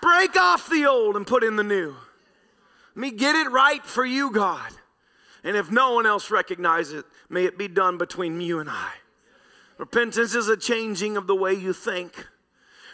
Break 0.00 0.36
off 0.36 0.68
the 0.68 0.86
old 0.86 1.16
and 1.16 1.26
put 1.26 1.42
in 1.42 1.56
the 1.56 1.64
new. 1.64 1.96
Let 2.94 3.00
me 3.00 3.10
get 3.10 3.34
it 3.34 3.50
right 3.50 3.84
for 3.84 4.04
you, 4.04 4.30
God. 4.30 4.72
And 5.42 5.56
if 5.56 5.70
no 5.70 5.94
one 5.94 6.06
else 6.06 6.30
recognizes 6.30 7.00
it, 7.00 7.04
may 7.28 7.44
it 7.44 7.58
be 7.58 7.68
done 7.68 7.98
between 7.98 8.40
you 8.40 8.58
and 8.58 8.68
I. 8.68 8.92
Repentance 9.78 10.34
is 10.34 10.48
a 10.48 10.56
changing 10.56 11.16
of 11.16 11.26
the 11.26 11.34
way 11.34 11.52
you 11.52 11.72
think. 11.72 12.26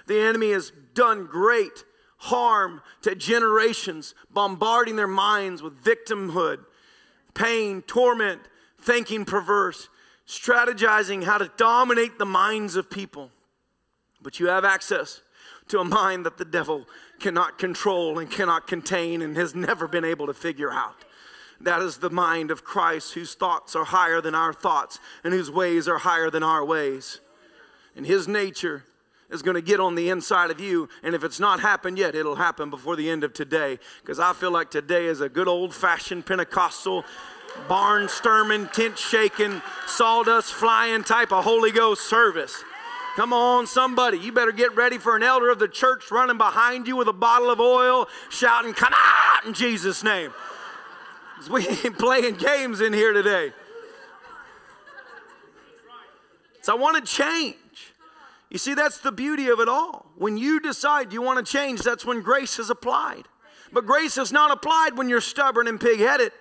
The 0.06 0.20
enemy 0.20 0.50
has 0.50 0.72
done 0.94 1.26
great 1.26 1.84
harm 2.18 2.82
to 3.02 3.14
generations, 3.14 4.14
bombarding 4.30 4.96
their 4.96 5.06
minds 5.06 5.62
with 5.62 5.82
victimhood, 5.82 6.64
pain, 7.34 7.82
torment, 7.82 8.42
thinking 8.80 9.24
perverse, 9.24 9.88
strategizing 10.32 11.24
how 11.24 11.36
to 11.36 11.50
dominate 11.58 12.18
the 12.18 12.24
minds 12.24 12.74
of 12.74 12.88
people. 12.88 13.30
But 14.22 14.40
you 14.40 14.46
have 14.46 14.64
access 14.64 15.20
to 15.68 15.78
a 15.78 15.84
mind 15.84 16.24
that 16.24 16.38
the 16.38 16.44
devil 16.44 16.86
cannot 17.20 17.58
control 17.58 18.18
and 18.18 18.30
cannot 18.30 18.66
contain 18.66 19.20
and 19.20 19.36
has 19.36 19.54
never 19.54 19.86
been 19.86 20.06
able 20.06 20.26
to 20.26 20.34
figure 20.34 20.72
out. 20.72 21.04
That 21.60 21.82
is 21.82 21.98
the 21.98 22.10
mind 22.10 22.50
of 22.50 22.64
Christ, 22.64 23.12
whose 23.12 23.34
thoughts 23.34 23.76
are 23.76 23.84
higher 23.84 24.20
than 24.22 24.34
our 24.34 24.54
thoughts 24.54 24.98
and 25.22 25.34
whose 25.34 25.50
ways 25.50 25.86
are 25.86 25.98
higher 25.98 26.30
than 26.30 26.42
our 26.42 26.64
ways. 26.64 27.20
And 27.94 28.06
his 28.06 28.26
nature 28.26 28.84
is 29.30 29.42
going 29.42 29.54
to 29.54 29.62
get 29.62 29.80
on 29.80 29.94
the 29.94 30.08
inside 30.08 30.50
of 30.50 30.60
you. 30.60 30.88
And 31.02 31.14
if 31.14 31.22
it's 31.22 31.40
not 31.40 31.60
happened 31.60 31.98
yet, 31.98 32.14
it'll 32.14 32.36
happen 32.36 32.70
before 32.70 32.96
the 32.96 33.10
end 33.10 33.22
of 33.22 33.34
today. 33.34 33.78
Because 34.00 34.18
I 34.18 34.32
feel 34.32 34.50
like 34.50 34.70
today 34.70 35.06
is 35.06 35.20
a 35.20 35.28
good 35.28 35.46
old 35.46 35.74
fashioned 35.74 36.24
Pentecostal, 36.24 37.04
barn 37.68 38.08
storming, 38.08 38.66
tent 38.68 38.98
shaking, 38.98 39.62
sawdust 39.86 40.52
flying 40.52 41.04
type 41.04 41.32
of 41.32 41.44
Holy 41.44 41.70
Ghost 41.70 42.08
service. 42.08 42.64
Come 43.16 43.32
on, 43.32 43.66
somebody. 43.66 44.18
You 44.18 44.32
better 44.32 44.52
get 44.52 44.74
ready 44.74 44.98
for 44.98 45.16
an 45.16 45.22
elder 45.22 45.50
of 45.50 45.58
the 45.58 45.68
church 45.68 46.10
running 46.10 46.38
behind 46.38 46.86
you 46.86 46.96
with 46.96 47.08
a 47.08 47.12
bottle 47.12 47.50
of 47.50 47.60
oil, 47.60 48.08
shouting, 48.30 48.72
Come 48.72 48.94
out 48.94 49.44
in 49.44 49.52
Jesus' 49.52 50.02
name. 50.02 50.32
We 51.50 51.66
ain't 51.68 51.98
playing 51.98 52.36
games 52.36 52.80
in 52.80 52.92
here 52.92 53.12
today. 53.12 53.52
So 56.62 56.72
I 56.72 56.76
want 56.76 57.04
to 57.04 57.12
change. 57.12 57.56
You 58.48 58.58
see, 58.58 58.74
that's 58.74 58.98
the 58.98 59.12
beauty 59.12 59.48
of 59.48 59.58
it 59.60 59.68
all. 59.68 60.06
When 60.16 60.36
you 60.36 60.60
decide 60.60 61.12
you 61.12 61.20
want 61.20 61.44
to 61.44 61.52
change, 61.52 61.80
that's 61.80 62.04
when 62.04 62.22
grace 62.22 62.58
is 62.58 62.70
applied. 62.70 63.24
But 63.72 63.86
grace 63.86 64.16
is 64.18 64.30
not 64.30 64.50
applied 64.50 64.96
when 64.96 65.08
you're 65.08 65.20
stubborn 65.20 65.66
and 65.66 65.80
pig 65.80 65.98
headed. 65.98 66.32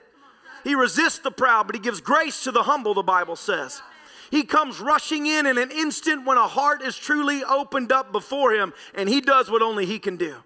He 0.63 0.75
resists 0.75 1.19
the 1.19 1.31
proud, 1.31 1.67
but 1.67 1.75
he 1.75 1.81
gives 1.81 2.01
grace 2.01 2.43
to 2.43 2.51
the 2.51 2.63
humble, 2.63 2.93
the 2.93 3.03
Bible 3.03 3.35
says. 3.35 3.81
He 4.29 4.43
comes 4.43 4.79
rushing 4.79 5.27
in 5.27 5.45
in 5.45 5.57
an 5.57 5.71
instant 5.71 6.25
when 6.25 6.37
a 6.37 6.47
heart 6.47 6.81
is 6.81 6.97
truly 6.97 7.43
opened 7.43 7.91
up 7.91 8.11
before 8.11 8.53
him, 8.53 8.73
and 8.95 9.09
he 9.09 9.19
does 9.19 9.51
what 9.51 9.61
only 9.61 9.85
he 9.85 9.99
can 9.99 10.15
do. 10.15 10.37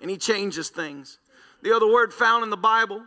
And 0.00 0.10
he 0.10 0.18
changes 0.18 0.68
things. 0.68 1.18
The 1.62 1.74
other 1.74 1.90
word 1.90 2.12
found 2.12 2.44
in 2.44 2.50
the 2.50 2.56
Bible 2.58 3.02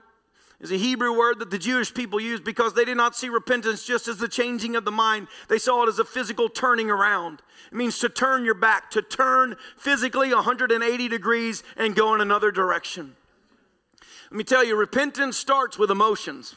is 0.59 0.71
a 0.71 0.77
Hebrew 0.77 1.15
word 1.15 1.37
that 1.39 1.51
the 1.51 1.59
Jewish 1.59 1.93
people 1.93 2.19
used 2.19 2.43
because 2.43 2.73
they 2.73 2.85
did 2.85 2.97
not 2.97 3.15
see 3.15 3.29
repentance 3.29 3.85
just 3.85 4.07
as 4.07 4.17
the 4.17 4.27
changing 4.27 4.75
of 4.75 4.85
the 4.85 4.91
mind. 4.91 5.27
They 5.49 5.59
saw 5.59 5.83
it 5.83 5.89
as 5.89 5.99
a 5.99 6.05
physical 6.05 6.49
turning 6.49 6.89
around. 6.89 7.43
It 7.71 7.75
means 7.75 7.99
to 7.99 8.09
turn 8.09 8.43
your 8.43 8.55
back, 8.55 8.89
to 8.91 9.03
turn 9.03 9.55
physically 9.77 10.33
180 10.33 11.07
degrees 11.07 11.61
and 11.75 11.95
go 11.95 12.15
in 12.15 12.21
another 12.21 12.49
direction. 12.49 13.16
Let 14.31 14.37
me 14.37 14.43
tell 14.43 14.63
you, 14.63 14.75
repentance 14.75 15.37
starts 15.37 15.77
with 15.77 15.91
emotions. 15.91 16.55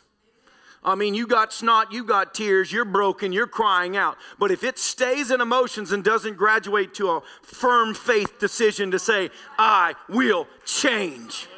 I 0.83 0.95
mean, 0.95 1.15
you 1.15 1.27
got 1.27 1.53
snot, 1.53 1.93
you 1.93 2.05
got 2.05 2.35
tears, 2.35 2.73
you're 2.73 2.87
broken, 2.87 3.33
you're 3.33 3.47
crying 3.47 3.97
out. 3.97 4.17
But 4.39 4.51
if 4.51 4.65
it 4.65 4.79
stays 4.79 5.31
in 5.31 5.41
emotions 5.41 5.93
and 5.93 6.03
doesn't 6.03 6.37
graduate 6.37 6.95
to 6.95 7.11
a 7.11 7.23
firm 7.43 7.95
faith 7.95 8.39
decision 8.39 8.91
to 8.93 8.99
say, 8.99 9.31
I 9.59 9.95
will 10.09 10.49
change 10.65 11.49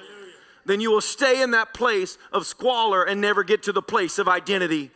then 0.65 0.81
you 0.81 0.91
will 0.91 1.01
stay 1.01 1.43
in 1.43 1.51
that 1.53 1.75
place 1.75 2.19
of 2.33 2.47
squalor 2.47 3.03
and 3.03 3.21
never 3.21 3.45
get 3.45 3.63
to 3.65 3.73
the 3.73 3.83
place 3.83 4.19
of 4.19 4.29
identity. 4.29 4.91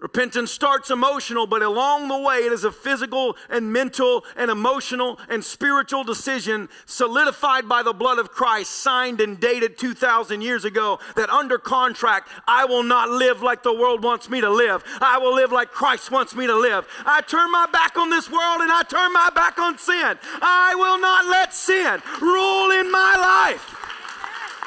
Repentance 0.00 0.52
starts 0.52 0.92
emotional, 0.92 1.48
but 1.48 1.60
along 1.60 2.06
the 2.06 2.16
way, 2.16 2.36
it 2.36 2.52
is 2.52 2.62
a 2.62 2.70
physical 2.70 3.36
and 3.50 3.72
mental 3.72 4.24
and 4.36 4.48
emotional 4.48 5.18
and 5.28 5.44
spiritual 5.44 6.04
decision 6.04 6.68
solidified 6.86 7.68
by 7.68 7.82
the 7.82 7.92
blood 7.92 8.20
of 8.20 8.30
Christ, 8.30 8.70
signed 8.70 9.20
and 9.20 9.40
dated 9.40 9.76
2,000 9.76 10.40
years 10.40 10.64
ago. 10.64 11.00
That 11.16 11.30
under 11.30 11.58
contract, 11.58 12.28
I 12.46 12.64
will 12.64 12.84
not 12.84 13.10
live 13.10 13.42
like 13.42 13.64
the 13.64 13.74
world 13.74 14.04
wants 14.04 14.30
me 14.30 14.40
to 14.40 14.48
live. 14.48 14.84
I 15.00 15.18
will 15.18 15.34
live 15.34 15.50
like 15.50 15.72
Christ 15.72 16.12
wants 16.12 16.32
me 16.32 16.46
to 16.46 16.54
live. 16.54 16.86
I 17.04 17.20
turn 17.22 17.50
my 17.50 17.66
back 17.66 17.98
on 17.98 18.08
this 18.08 18.30
world 18.30 18.60
and 18.60 18.70
I 18.70 18.84
turn 18.84 19.12
my 19.12 19.30
back 19.34 19.58
on 19.58 19.78
sin. 19.78 20.16
I 20.40 20.76
will 20.76 21.00
not 21.00 21.24
let 21.26 21.52
sin 21.52 22.00
rule 22.20 22.70
in 22.70 22.88
my 22.92 23.16
life. 23.18 23.74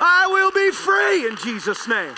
I 0.01 0.27
will 0.29 0.51
be 0.51 0.71
free 0.71 1.25
in 1.25 1.37
Jesus' 1.37 1.87
name. 1.87 2.15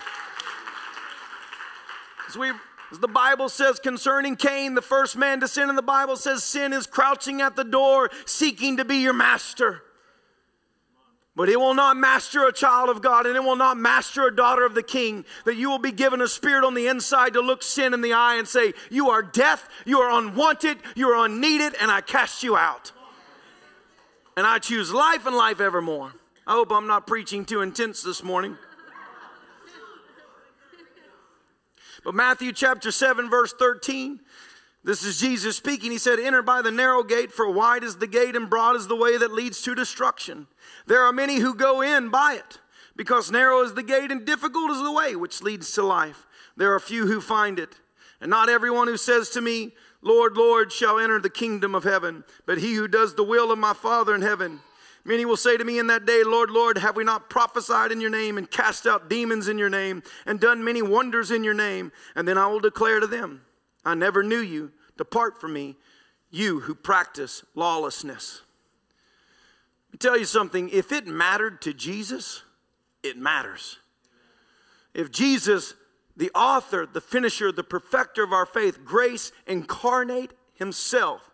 As 2.27 2.35
we 2.35 2.53
as 2.93 2.99
the 2.99 3.07
Bible 3.07 3.49
says 3.49 3.79
concerning 3.79 4.35
Cain, 4.35 4.75
the 4.75 4.81
first 4.81 5.17
man 5.17 5.39
to 5.39 5.47
sin 5.47 5.67
in 5.67 5.75
the 5.75 5.81
Bible 5.81 6.15
says 6.15 6.43
sin 6.43 6.71
is 6.71 6.85
crouching 6.85 7.41
at 7.41 7.55
the 7.55 7.63
door, 7.63 8.11
seeking 8.27 8.77
to 8.77 8.85
be 8.85 8.97
your 8.97 9.13
master. 9.13 9.81
But 11.35 11.49
it 11.49 11.59
will 11.59 11.73
not 11.73 11.97
master 11.97 12.45
a 12.45 12.53
child 12.53 12.89
of 12.91 13.01
God, 13.01 13.25
and 13.25 13.35
it 13.35 13.43
will 13.43 13.55
not 13.55 13.77
master 13.77 14.27
a 14.27 14.35
daughter 14.35 14.63
of 14.63 14.75
the 14.75 14.83
king. 14.83 15.25
That 15.45 15.55
you 15.55 15.71
will 15.71 15.79
be 15.79 15.91
given 15.91 16.21
a 16.21 16.27
spirit 16.27 16.63
on 16.63 16.75
the 16.75 16.85
inside 16.85 17.33
to 17.33 17.41
look 17.41 17.63
sin 17.63 17.95
in 17.95 18.01
the 18.01 18.13
eye 18.13 18.35
and 18.35 18.47
say, 18.47 18.73
You 18.91 19.09
are 19.09 19.23
death, 19.23 19.67
you 19.85 19.99
are 19.99 20.15
unwanted, 20.19 20.77
you 20.95 21.09
are 21.09 21.25
unneeded, 21.25 21.73
and 21.81 21.89
I 21.89 22.01
cast 22.01 22.43
you 22.43 22.55
out. 22.55 22.91
And 24.37 24.45
I 24.45 24.59
choose 24.59 24.93
life 24.93 25.25
and 25.25 25.35
life 25.35 25.59
evermore. 25.59 26.13
I 26.45 26.53
hope 26.53 26.71
I'm 26.71 26.85
not 26.85 27.07
preaching 27.07 27.43
too 27.43 27.61
intense 27.61 28.03
this 28.03 28.21
morning. 28.21 28.55
But 32.03 32.15
Matthew 32.15 32.51
chapter 32.51 32.91
7, 32.91 33.29
verse 33.29 33.53
13, 33.53 34.19
this 34.83 35.03
is 35.03 35.19
Jesus 35.19 35.55
speaking. 35.55 35.91
He 35.91 35.97
said, 35.97 36.19
Enter 36.19 36.41
by 36.41 36.61
the 36.61 36.71
narrow 36.71 37.03
gate, 37.03 37.31
for 37.31 37.49
wide 37.49 37.83
is 37.83 37.95
the 37.95 38.07
gate 38.07 38.35
and 38.35 38.49
broad 38.49 38.75
is 38.75 38.87
the 38.87 38.95
way 38.95 39.17
that 39.17 39.33
leads 39.33 39.61
to 39.61 39.73
destruction. 39.73 40.47
There 40.85 41.01
are 41.01 41.13
many 41.13 41.37
who 41.37 41.55
go 41.55 41.81
in 41.81 42.09
by 42.09 42.33
it, 42.33 42.59
because 42.95 43.31
narrow 43.31 43.61
is 43.61 43.73
the 43.73 43.83
gate 43.83 44.11
and 44.11 44.25
difficult 44.25 44.71
is 44.71 44.81
the 44.81 44.91
way 44.91 45.15
which 45.15 45.41
leads 45.41 45.71
to 45.73 45.83
life. 45.83 46.27
There 46.57 46.73
are 46.73 46.79
few 46.79 47.07
who 47.07 47.21
find 47.21 47.57
it. 47.59 47.79
And 48.19 48.29
not 48.29 48.49
everyone 48.49 48.87
who 48.87 48.97
says 48.97 49.29
to 49.31 49.41
me, 49.41 49.71
Lord, 50.01 50.35
Lord, 50.35 50.71
shall 50.71 50.99
enter 50.99 51.19
the 51.19 51.29
kingdom 51.29 51.73
of 51.73 51.85
heaven, 51.85 52.25
but 52.45 52.57
he 52.57 52.73
who 52.73 52.89
does 52.89 53.15
the 53.15 53.23
will 53.23 53.51
of 53.51 53.59
my 53.59 53.73
Father 53.73 54.13
in 54.13 54.21
heaven. 54.21 54.59
Many 55.05 55.25
will 55.25 55.37
say 55.37 55.57
to 55.57 55.65
me 55.65 55.79
in 55.79 55.87
that 55.87 56.05
day, 56.05 56.23
Lord, 56.23 56.49
Lord, 56.49 56.77
have 56.77 56.95
we 56.95 57.03
not 57.03 57.29
prophesied 57.29 57.91
in 57.91 57.99
your 57.99 58.09
name 58.09 58.37
and 58.37 58.49
cast 58.49 58.87
out 58.87 59.09
demons 59.09 59.49
in 59.49 59.57
your 59.57 59.69
name 59.69 60.01
and 60.25 60.39
done 60.39 60.63
many 60.63 60.81
wonders 60.81 61.29
in 61.29 61.43
your 61.43 61.53
name? 61.53 61.91
And 62.15 62.25
then 62.25 62.37
I 62.37 62.47
will 62.47 62.61
declare 62.61 63.01
to 63.01 63.07
them, 63.07 63.41
I 63.83 63.95
never 63.95 64.23
knew 64.23 64.39
you. 64.39 64.71
Depart 64.97 65.41
from 65.41 65.53
me, 65.53 65.75
you 66.31 66.61
who 66.61 66.73
practice 66.73 67.43
lawlessness. 67.53 68.41
Let 69.89 69.93
me 69.93 69.97
tell 69.97 70.17
you 70.17 70.25
something 70.25 70.69
if 70.69 70.91
it 70.91 71.05
mattered 71.05 71.61
to 71.63 71.73
Jesus, 71.73 72.43
it 73.03 73.17
matters. 73.17 73.79
If 74.93 75.11
Jesus, 75.11 75.73
the 76.15 76.31
author, 76.31 76.87
the 76.91 77.01
finisher, 77.01 77.51
the 77.51 77.63
perfecter 77.63 78.23
of 78.23 78.31
our 78.31 78.45
faith, 78.45 78.85
grace 78.85 79.31
incarnate 79.47 80.31
himself, 80.53 81.29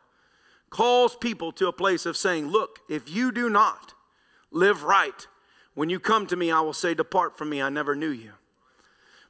calls 0.70 1.16
people 1.16 1.52
to 1.54 1.68
a 1.68 1.74
place 1.74 2.06
of 2.06 2.18
saying, 2.18 2.48
Look, 2.48 2.80
if 2.90 3.10
you 3.10 3.32
do 3.32 3.50
not 3.50 3.94
live 4.52 4.84
right, 4.84 5.28
when 5.74 5.90
you 5.90 6.00
come 6.00 6.28
to 6.28 6.36
me, 6.36 6.52
I 6.52 6.62
will 6.62 6.74
say, 6.74 6.94
Depart 6.94 7.38
from 7.38 7.50
me, 7.50 7.62
I 7.62 7.70
never 7.70 7.96
knew 7.96 8.10
you. 8.10 8.32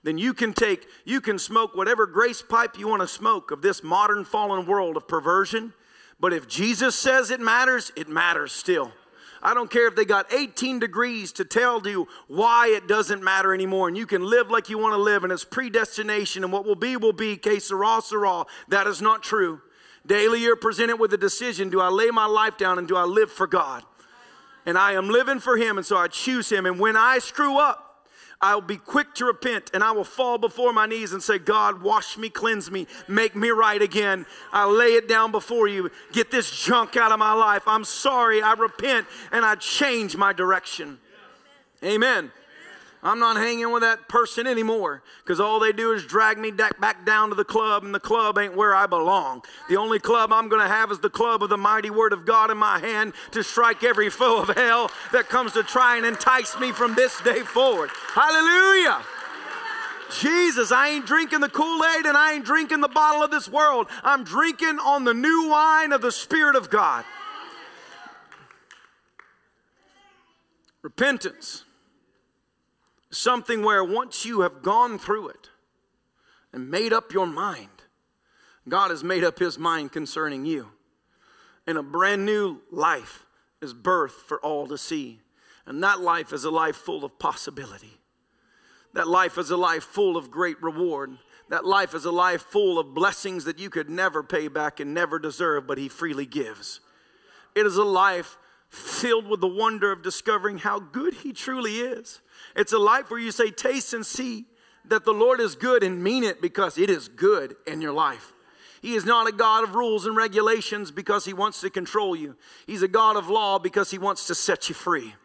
Then 0.03 0.17
you 0.17 0.33
can 0.33 0.53
take, 0.53 0.87
you 1.03 1.19
can 1.19 1.37
smoke 1.37 1.75
whatever 1.75 2.07
grace 2.07 2.41
pipe 2.41 2.79
you 2.79 2.87
want 2.87 3.01
to 3.01 3.07
smoke 3.07 3.51
of 3.51 3.61
this 3.61 3.83
modern 3.83 4.23
fallen 4.23 4.65
world 4.65 4.95
of 4.95 5.07
perversion. 5.07 5.73
But 6.19 6.33
if 6.33 6.47
Jesus 6.47 6.95
says 6.95 7.31
it 7.31 7.39
matters, 7.39 7.91
it 7.95 8.07
matters 8.07 8.51
still. 8.51 8.91
I 9.41 9.53
don't 9.53 9.71
care 9.71 9.87
if 9.87 9.95
they 9.95 10.05
got 10.05 10.33
18 10.33 10.79
degrees 10.79 11.31
to 11.33 11.45
tell 11.45 11.85
you 11.87 12.07
why 12.27 12.67
it 12.67 12.87
doesn't 12.87 13.23
matter 13.23 13.53
anymore. 13.53 13.87
And 13.87 13.97
you 13.97 14.05
can 14.05 14.23
live 14.23 14.51
like 14.51 14.69
you 14.69 14.77
want 14.77 14.93
to 14.93 15.01
live, 15.01 15.23
and 15.23 15.31
it's 15.31 15.45
predestination, 15.45 16.43
and 16.43 16.51
what 16.51 16.65
will 16.65 16.75
be, 16.75 16.97
will 16.97 17.13
be, 17.13 17.37
que 17.37 17.59
sera, 17.59 18.01
sera. 18.01 18.45
That 18.67 18.87
is 18.87 19.01
not 19.01 19.23
true. 19.23 19.61
Daily, 20.05 20.41
you're 20.41 20.55
presented 20.55 20.97
with 20.97 21.13
a 21.13 21.17
decision 21.17 21.69
do 21.69 21.81
I 21.81 21.89
lay 21.89 22.09
my 22.09 22.25
life 22.25 22.57
down 22.57 22.77
and 22.77 22.87
do 22.87 22.95
I 22.95 23.03
live 23.03 23.31
for 23.31 23.47
God? 23.47 23.83
And 24.65 24.77
I 24.77 24.93
am 24.93 25.09
living 25.09 25.39
for 25.39 25.57
Him, 25.57 25.77
and 25.77 25.85
so 25.85 25.97
I 25.97 26.07
choose 26.07 26.49
Him. 26.49 26.65
And 26.65 26.79
when 26.79 26.95
I 26.95 27.19
screw 27.19 27.57
up, 27.57 27.89
I'll 28.41 28.61
be 28.61 28.77
quick 28.77 29.13
to 29.15 29.25
repent 29.25 29.69
and 29.73 29.83
I 29.83 29.91
will 29.91 30.05
fall 30.05 30.37
before 30.37 30.71
my 30.71 30.85
knees 30.85 31.11
and 31.11 31.21
say, 31.21 31.39
God, 31.39 31.81
wash 31.81 32.17
me, 32.17 32.29
cleanse 32.29 32.71
me, 32.71 32.87
make 33.07 33.35
me 33.35 33.49
right 33.49 33.81
again. 33.81 34.25
I 34.53 34.65
lay 34.65 34.93
it 34.93 35.09
down 35.09 35.31
before 35.31 35.67
you. 35.67 35.91
Get 36.13 36.31
this 36.31 36.49
junk 36.49 36.95
out 36.95 37.11
of 37.11 37.19
my 37.19 37.33
life. 37.33 37.63
I'm 37.67 37.83
sorry. 37.83 38.41
I 38.41 38.53
repent 38.53 39.07
and 39.33 39.43
I 39.43 39.55
change 39.55 40.15
my 40.15 40.31
direction. 40.31 40.99
Amen. 41.83 42.31
I'm 43.01 43.19
not 43.19 43.37
hanging 43.37 43.71
with 43.71 43.81
that 43.81 44.09
person 44.09 44.45
anymore 44.45 45.03
because 45.23 45.39
all 45.39 45.59
they 45.59 45.71
do 45.71 45.93
is 45.93 46.05
drag 46.05 46.37
me 46.37 46.51
back 46.51 47.05
down 47.05 47.29
to 47.29 47.35
the 47.35 47.45
club, 47.45 47.85
and 47.85 47.95
the 47.95 47.99
club 47.99 48.37
ain't 48.37 48.57
where 48.57 48.75
I 48.75 48.87
belong. 48.87 49.41
The 49.69 49.77
only 49.77 49.99
club 49.99 50.33
I'm 50.33 50.49
going 50.49 50.61
to 50.61 50.67
have 50.67 50.91
is 50.91 50.99
the 50.99 51.09
club 51.09 51.41
of 51.41 51.49
the 51.49 51.57
mighty 51.57 51.89
word 51.89 52.11
of 52.11 52.25
God 52.25 52.51
in 52.51 52.57
my 52.57 52.79
hand 52.79 53.13
to 53.31 53.41
strike 53.41 53.85
every 53.85 54.09
foe 54.09 54.41
of 54.41 54.49
hell 54.49 54.91
that 55.13 55.29
comes 55.29 55.53
to 55.53 55.63
try 55.63 55.95
and 55.95 56.05
entice 56.05 56.59
me 56.59 56.73
from 56.73 56.93
this 56.95 57.21
day 57.21 57.39
forward. 57.39 57.89
Hallelujah. 58.13 59.01
Jesus, 60.19 60.71
I 60.71 60.89
ain't 60.89 61.05
drinking 61.05 61.39
the 61.39 61.49
Kool 61.49 61.85
Aid 61.85 62.05
and 62.05 62.17
I 62.17 62.33
ain't 62.33 62.43
drinking 62.43 62.81
the 62.81 62.87
bottle 62.89 63.23
of 63.23 63.31
this 63.31 63.47
world. 63.47 63.87
I'm 64.03 64.25
drinking 64.25 64.79
on 64.79 65.05
the 65.05 65.13
new 65.13 65.49
wine 65.49 65.93
of 65.93 66.01
the 66.01 66.11
Spirit 66.11 66.55
of 66.57 66.69
God. 66.69 67.05
Repentance 70.81 71.63
something 73.11 73.63
where 73.63 73.83
once 73.83 74.25
you 74.25 74.41
have 74.41 74.61
gone 74.61 74.99
through 74.99 75.29
it 75.29 75.49
and 76.53 76.69
made 76.69 76.93
up 76.93 77.11
your 77.11 77.25
mind, 77.25 77.69
God 78.67 78.91
has 78.91 79.03
made 79.03 79.23
up 79.23 79.39
his 79.39 79.57
mind 79.57 79.91
concerning 79.91 80.45
you. 80.45 80.69
And 81.65 81.77
a 81.77 81.83
brand 81.83 82.25
new 82.25 82.61
life 82.71 83.25
is 83.61 83.73
birthed 83.73 84.11
for 84.11 84.39
all 84.39 84.67
to 84.67 84.77
see. 84.77 85.21
And 85.65 85.83
that 85.83 85.99
life 85.99 86.33
is 86.33 86.43
a 86.43 86.51
life 86.51 86.75
full 86.75 87.03
of 87.03 87.19
possibility. 87.19 87.99
That 88.93 89.07
life 89.07 89.37
is 89.37 89.51
a 89.51 89.57
life 89.57 89.83
full 89.83 90.17
of 90.17 90.31
great 90.31 90.61
reward. 90.63 91.17
That 91.49 91.65
life 91.65 91.93
is 91.93 92.05
a 92.05 92.11
life 92.11 92.41
full 92.41 92.79
of 92.79 92.93
blessings 92.93 93.45
that 93.45 93.59
you 93.59 93.69
could 93.69 93.89
never 93.89 94.23
pay 94.23 94.47
back 94.47 94.79
and 94.79 94.93
never 94.93 95.19
deserve, 95.19 95.67
but 95.67 95.77
He 95.77 95.89
freely 95.89 96.25
gives. 96.25 96.79
It 97.55 97.65
is 97.65 97.77
a 97.77 97.83
life 97.83 98.37
filled 98.69 99.27
with 99.27 99.41
the 99.41 99.47
wonder 99.47 99.91
of 99.91 100.03
discovering 100.03 100.59
how 100.59 100.79
good 100.79 101.15
He 101.15 101.33
truly 101.33 101.79
is. 101.79 102.21
It's 102.55 102.73
a 102.73 102.79
life 102.79 103.09
where 103.09 103.19
you 103.19 103.31
say, 103.31 103.51
Taste 103.51 103.93
and 103.93 104.05
see 104.05 104.45
that 104.85 105.05
the 105.05 105.13
Lord 105.13 105.39
is 105.39 105.55
good 105.55 105.83
and 105.83 106.03
mean 106.03 106.23
it 106.23 106.41
because 106.41 106.77
it 106.77 106.89
is 106.89 107.07
good 107.07 107.55
in 107.67 107.81
your 107.81 107.93
life. 107.93 108.33
He 108.81 108.95
is 108.95 109.05
not 109.05 109.27
a 109.27 109.31
God 109.31 109.63
of 109.63 109.75
rules 109.75 110.05
and 110.05 110.15
regulations 110.15 110.91
because 110.91 111.25
He 111.25 111.33
wants 111.33 111.61
to 111.61 111.69
control 111.69 112.15
you. 112.15 112.35
He's 112.65 112.81
a 112.81 112.87
God 112.87 113.17
of 113.17 113.29
law 113.29 113.59
because 113.59 113.91
He 113.91 113.97
wants 113.97 114.25
to 114.27 114.35
set 114.35 114.69
you 114.69 114.75
free. 114.75 115.15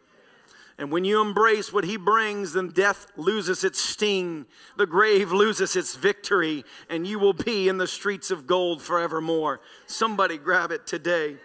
And 0.77 0.91
when 0.91 1.05
you 1.05 1.21
embrace 1.21 1.71
what 1.71 1.85
He 1.85 1.95
brings, 1.95 2.53
then 2.53 2.69
death 2.69 3.07
loses 3.15 3.63
its 3.63 3.79
sting, 3.79 4.45
the 4.75 4.85
grave 4.85 5.31
loses 5.31 5.75
its 5.75 5.95
victory, 5.95 6.65
and 6.89 7.07
you 7.07 7.17
will 7.17 7.33
be 7.33 7.69
in 7.69 7.77
the 7.77 7.87
streets 7.87 8.29
of 8.29 8.45
gold 8.45 8.81
forevermore. 8.81 9.61
Somebody 9.87 10.37
grab 10.37 10.71
it 10.71 10.85
today. 10.85 11.37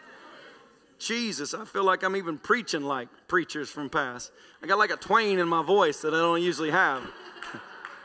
Jesus, 1.00 1.54
I 1.54 1.64
feel 1.64 1.82
like 1.82 2.02
I'm 2.02 2.14
even 2.14 2.36
preaching 2.36 2.82
like 2.82 3.08
preachers 3.26 3.70
from 3.70 3.88
past. 3.88 4.30
I 4.62 4.66
got 4.66 4.78
like 4.78 4.90
a 4.90 4.96
twain 4.96 5.38
in 5.38 5.48
my 5.48 5.62
voice 5.62 6.02
that 6.02 6.12
I 6.12 6.18
don't 6.18 6.42
usually 6.42 6.70
have. 6.70 7.02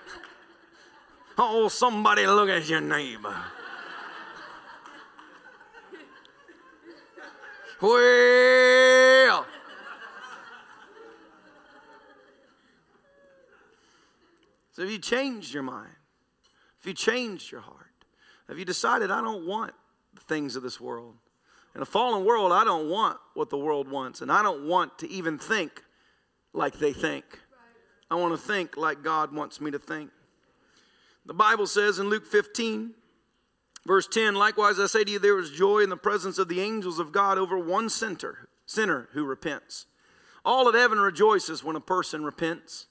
oh, 1.37 1.67
somebody 1.67 2.25
look 2.25 2.49
at 2.49 2.67
your 2.69 2.79
neighbor. 2.79 3.35
well, 7.81 9.45
so 14.71 14.83
if 14.83 14.89
you 14.89 14.99
changed 14.99 15.53
your 15.53 15.63
mind, 15.63 15.91
if 16.79 16.87
you 16.87 16.93
changed 16.93 17.51
your 17.51 17.59
heart, 17.59 18.05
have 18.47 18.57
you 18.57 18.63
decided 18.63 19.11
I 19.11 19.19
don't 19.19 19.45
want 19.45 19.73
the 20.13 20.21
things 20.21 20.55
of 20.55 20.63
this 20.63 20.79
world? 20.79 21.15
In 21.75 21.81
a 21.81 21.85
fallen 21.85 22.23
world, 22.23 22.53
I 22.53 22.63
don't 22.63 22.89
want 22.89 23.17
what 23.33 23.49
the 23.49 23.57
world 23.57 23.89
wants, 23.89 24.21
and 24.21 24.31
I 24.31 24.41
don't 24.41 24.67
want 24.67 24.97
to 24.99 25.09
even 25.09 25.37
think 25.37 25.83
like 26.53 26.79
they 26.79 26.93
think. 26.93 27.25
I 28.09 28.15
want 28.15 28.33
to 28.33 28.37
think 28.37 28.77
like 28.77 29.03
God 29.03 29.33
wants 29.33 29.59
me 29.59 29.71
to 29.71 29.79
think. 29.79 30.11
The 31.25 31.33
Bible 31.33 31.67
says 31.67 31.99
in 31.99 32.09
Luke 32.09 32.25
15, 32.25 32.91
verse 33.85 34.07
10, 34.07 34.35
likewise 34.35 34.79
I 34.79 34.85
say 34.85 35.03
to 35.03 35.11
you, 35.11 35.19
there 35.19 35.39
is 35.39 35.51
joy 35.51 35.79
in 35.79 35.89
the 35.89 35.97
presence 35.97 36.37
of 36.37 36.47
the 36.47 36.61
angels 36.61 36.99
of 36.99 37.11
God 37.11 37.37
over 37.37 37.57
one 37.57 37.89
sinner, 37.89 38.47
sinner 38.65 39.09
who 39.11 39.25
repents. 39.25 39.87
All 40.45 40.69
of 40.69 40.75
heaven 40.75 40.99
rejoices 40.99 41.63
when 41.63 41.75
a 41.75 41.81
person 41.81 42.23
repents 42.23 42.85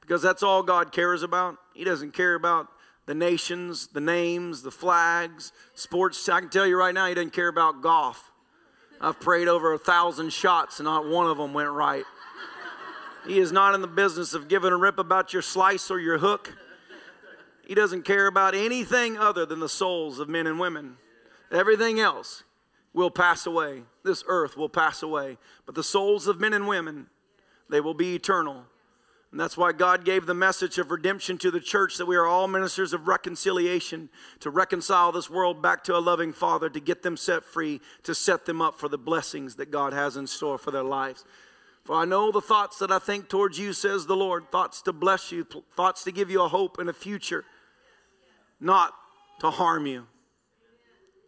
because 0.00 0.22
that's 0.22 0.42
all 0.42 0.62
God 0.62 0.90
cares 0.90 1.22
about. 1.22 1.56
He 1.74 1.84
doesn't 1.84 2.14
care 2.14 2.34
about 2.34 2.68
the 3.08 3.14
nations, 3.14 3.86
the 3.86 4.02
names, 4.02 4.60
the 4.60 4.70
flags, 4.70 5.50
sports. 5.74 6.28
I 6.28 6.40
can 6.40 6.50
tell 6.50 6.66
you 6.66 6.78
right 6.78 6.92
now, 6.92 7.06
he 7.06 7.14
doesn't 7.14 7.32
care 7.32 7.48
about 7.48 7.80
golf. 7.80 8.30
I've 9.00 9.18
prayed 9.18 9.48
over 9.48 9.72
a 9.72 9.78
thousand 9.78 10.30
shots, 10.30 10.78
and 10.78 10.84
not 10.84 11.08
one 11.08 11.26
of 11.26 11.38
them 11.38 11.54
went 11.54 11.70
right. 11.70 12.04
He 13.26 13.38
is 13.38 13.50
not 13.50 13.74
in 13.74 13.80
the 13.80 13.86
business 13.86 14.34
of 14.34 14.46
giving 14.46 14.72
a 14.72 14.76
rip 14.76 14.98
about 14.98 15.32
your 15.32 15.40
slice 15.40 15.90
or 15.90 15.98
your 15.98 16.18
hook. 16.18 16.54
He 17.66 17.74
doesn't 17.74 18.04
care 18.04 18.26
about 18.26 18.54
anything 18.54 19.16
other 19.16 19.46
than 19.46 19.60
the 19.60 19.70
souls 19.70 20.18
of 20.18 20.28
men 20.28 20.46
and 20.46 20.60
women. 20.60 20.98
Everything 21.50 21.98
else 21.98 22.44
will 22.92 23.10
pass 23.10 23.46
away. 23.46 23.84
This 24.04 24.22
earth 24.26 24.54
will 24.54 24.68
pass 24.68 25.02
away. 25.02 25.38
But 25.64 25.74
the 25.74 25.82
souls 25.82 26.26
of 26.26 26.40
men 26.40 26.52
and 26.52 26.68
women, 26.68 27.06
they 27.70 27.80
will 27.80 27.94
be 27.94 28.14
eternal. 28.14 28.66
And 29.30 29.38
that's 29.38 29.58
why 29.58 29.72
God 29.72 30.06
gave 30.06 30.24
the 30.24 30.34
message 30.34 30.78
of 30.78 30.90
redemption 30.90 31.36
to 31.38 31.50
the 31.50 31.60
church 31.60 31.98
that 31.98 32.06
we 32.06 32.16
are 32.16 32.26
all 32.26 32.48
ministers 32.48 32.94
of 32.94 33.08
reconciliation 33.08 34.08
to 34.40 34.48
reconcile 34.48 35.12
this 35.12 35.28
world 35.28 35.60
back 35.60 35.84
to 35.84 35.96
a 35.96 36.00
loving 36.00 36.32
Father, 36.32 36.70
to 36.70 36.80
get 36.80 37.02
them 37.02 37.16
set 37.16 37.44
free, 37.44 37.80
to 38.04 38.14
set 38.14 38.46
them 38.46 38.62
up 38.62 38.78
for 38.80 38.88
the 38.88 38.96
blessings 38.96 39.56
that 39.56 39.70
God 39.70 39.92
has 39.92 40.16
in 40.16 40.26
store 40.26 40.56
for 40.56 40.70
their 40.70 40.82
lives. 40.82 41.26
For 41.84 41.94
I 41.94 42.06
know 42.06 42.32
the 42.32 42.40
thoughts 42.40 42.78
that 42.78 42.90
I 42.90 42.98
think 42.98 43.28
towards 43.28 43.58
you, 43.58 43.74
says 43.74 44.06
the 44.06 44.16
Lord 44.16 44.50
thoughts 44.50 44.80
to 44.82 44.94
bless 44.94 45.30
you, 45.30 45.46
thoughts 45.76 46.04
to 46.04 46.12
give 46.12 46.30
you 46.30 46.42
a 46.42 46.48
hope 46.48 46.78
and 46.78 46.88
a 46.88 46.94
future, 46.94 47.44
not 48.60 48.94
to 49.40 49.50
harm 49.50 49.86
you. 49.86 50.06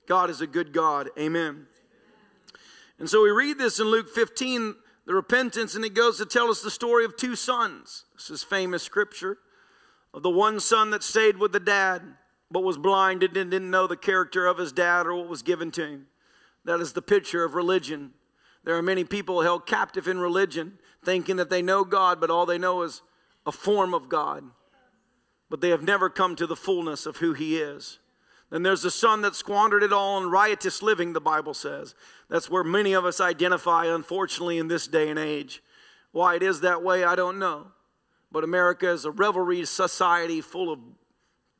God 0.07 0.31
is 0.31 0.41
a 0.41 0.47
good 0.47 0.73
God. 0.73 1.11
Amen. 1.19 1.67
And 2.99 3.09
so 3.09 3.23
we 3.23 3.31
read 3.31 3.59
this 3.59 3.79
in 3.79 3.87
Luke 3.87 4.09
15 4.09 4.75
the 5.11 5.15
repentance, 5.17 5.75
and 5.75 5.85
it 5.85 5.93
goes 5.93 6.19
to 6.19 6.25
tell 6.25 6.51
us 6.51 6.63
the 6.63 6.71
story 6.71 7.05
of 7.05 7.17
two 7.17 7.35
sons. 7.35 8.05
This 8.15 8.31
is 8.31 8.45
famous 8.45 8.85
scripture 8.85 9.39
of 10.15 10.23
the 10.23 10.31
one 10.31 10.61
son 10.61 10.91
that 10.91 11.03
stayed 11.03 11.37
with 11.37 11.51
the 11.51 11.59
dad, 11.59 12.01
but 12.49 12.63
was 12.63 12.79
blinded 12.79 13.37
and 13.37 13.51
didn't 13.51 13.73
know 13.73 13.89
the 13.89 13.97
character 13.97 14.47
of 14.47 14.59
his 14.59 14.71
dad 14.71 15.09
or 15.09 15.17
what 15.17 15.29
was 15.29 15.43
given 15.43 15.73
to 15.73 15.85
him. 15.85 16.07
That 16.65 16.79
is 16.79 16.93
the 16.93 17.03
picture 17.03 17.43
of 17.43 17.57
religion. 17.57 18.13
There 18.63 18.77
are 18.77 18.83
many 18.83 19.03
people 19.03 19.41
held 19.41 19.67
captive 19.67 20.07
in 20.07 20.21
religion, 20.21 20.79
thinking 21.05 21.35
that 21.39 21.51
they 21.51 21.61
know 21.61 21.83
God, 21.83 22.21
but 22.21 22.31
all 22.31 22.47
they 22.47 22.57
know 22.57 22.83
is 22.83 23.03
a 23.45 23.51
form 23.51 23.93
of 23.93 24.09
God. 24.09 24.45
But 25.49 25.61
they 25.61 25.71
have 25.71 25.83
never 25.83 26.09
come 26.09 26.37
to 26.37 26.47
the 26.47 26.55
fullness 26.55 27.05
of 27.05 27.17
who 27.17 27.33
He 27.33 27.59
is. 27.59 27.99
Then 28.51 28.65
there's 28.65 28.83
the 28.83 28.91
son 28.91 29.23
that 29.23 29.37
squandered 29.37 29.83
it 29.83 29.93
all 29.93 30.21
in 30.21 30.29
riotous 30.29 30.83
living, 30.83 31.13
the 31.13 31.21
Bible 31.21 31.55
says. 31.55 31.95
That's 32.29 32.51
where 32.51 32.65
many 32.65 32.93
of 32.93 33.05
us 33.05 33.21
identify, 33.21 33.87
unfortunately, 33.87 34.59
in 34.59 34.69
this 34.69 34.89
day 34.89 35.09
and 35.09 35.19
age. 35.19 35.63
Why 36.11 36.35
it 36.35 36.43
is 36.43 36.61
that 36.61 36.83
way, 36.83 37.05
I 37.05 37.15
don't 37.15 37.39
know. 37.39 37.69
But 38.33 38.43
America 38.43 38.91
is 38.91 39.05
a 39.05 39.11
revelry 39.13 39.65
society 39.65 40.41
full 40.41 40.73
of 40.73 40.81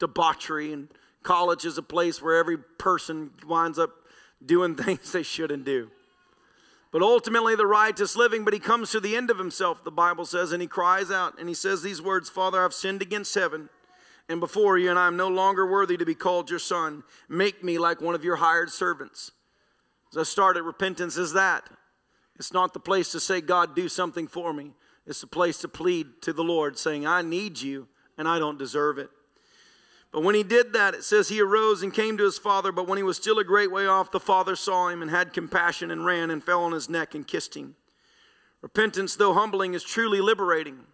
debauchery, 0.01 0.73
and 0.73 0.89
college 1.23 1.65
is 1.65 1.79
a 1.79 1.83
place 1.83 2.21
where 2.21 2.37
every 2.37 2.59
person 2.59 3.31
winds 3.47 3.79
up 3.79 3.91
doing 4.45 4.75
things 4.77 5.13
they 5.13 5.23
shouldn't 5.23 5.65
do. 5.65 5.91
But 6.93 7.03
ultimately, 7.03 7.55
the 7.55 7.67
riotous 7.67 8.17
living, 8.17 8.45
but 8.45 8.53
he 8.53 8.59
comes 8.59 8.91
to 8.91 8.99
the 8.99 9.15
end 9.15 9.31
of 9.31 9.39
himself, 9.39 9.85
the 9.85 9.93
Bible 9.93 10.25
says, 10.25 10.51
and 10.51 10.61
he 10.61 10.67
cries 10.67 11.09
out 11.09 11.39
and 11.39 11.49
he 11.49 11.55
says 11.55 11.83
these 11.83 12.03
words 12.03 12.29
Father, 12.29 12.65
I've 12.65 12.75
sinned 12.75 13.01
against 13.01 13.33
heaven 13.37 13.69
and 14.31 14.39
before 14.39 14.79
you, 14.79 14.89
and 14.89 14.99
I 14.99 15.09
am 15.09 15.17
no 15.17 15.27
longer 15.27 15.67
worthy 15.67 15.97
to 15.97 16.07
be 16.07 16.15
called 16.15 16.51
your 16.51 16.61
son. 16.61 17.03
Make 17.29 17.65
me 17.65 17.79
like 17.79 18.01
one 18.01 18.15
of 18.15 18.25
your 18.25 18.37
hired 18.37 18.71
servants. 18.71 19.33
As 20.13 20.19
I 20.19 20.23
started, 20.23 20.63
repentance 20.63 21.17
is 21.17 21.33
that. 21.33 21.65
It's 22.37 22.53
not 22.53 22.73
the 22.73 22.81
place 22.81 23.11
to 23.13 23.21
say, 23.21 23.41
God, 23.41 23.75
do 23.75 23.89
something 23.89 24.29
for 24.29 24.53
me. 24.53 24.73
It's 25.05 25.21
the 25.21 25.27
place 25.27 25.59
to 25.59 25.69
plead 25.69 26.23
to 26.23 26.33
the 26.33 26.45
Lord, 26.45 26.79
saying, 26.79 27.07
I 27.07 27.23
need 27.23 27.61
you 27.61 27.89
and 28.17 28.29
I 28.29 28.39
don't 28.39 28.59
deserve 28.59 28.99
it. 28.99 29.11
But 30.13 30.23
when 30.23 30.37
he 30.37 30.45
did 30.45 30.73
that, 30.75 30.95
it 30.95 31.03
says 31.03 31.29
he 31.29 31.41
arose 31.41 31.83
and 31.83 31.93
came 31.93 32.17
to 32.17 32.25
his 32.25 32.39
father. 32.39 32.71
But 32.71 32.87
when 32.87 32.99
he 32.99 33.03
was 33.03 33.17
still 33.17 33.39
a 33.41 33.45
great 33.45 33.73
way 33.73 33.87
off, 33.87 34.13
the 34.13 34.21
father 34.21 34.55
saw 34.55 34.89
him 34.89 35.03
and 35.03 35.11
had 35.11 35.33
compassion 35.33 35.91
and 35.91 36.07
ran 36.07 36.31
and 36.31 36.43
fell 36.43 36.63
on 36.63 36.73
his 36.73 36.89
neck 36.89 37.17
and 37.17 37.27
kissed 37.27 37.57
him. 37.57 37.75
Repentance, 38.63 39.17
though 39.17 39.35
humbling, 39.35 39.75
is 39.75 39.83
truly 39.83 40.21
liberating. 40.21 40.87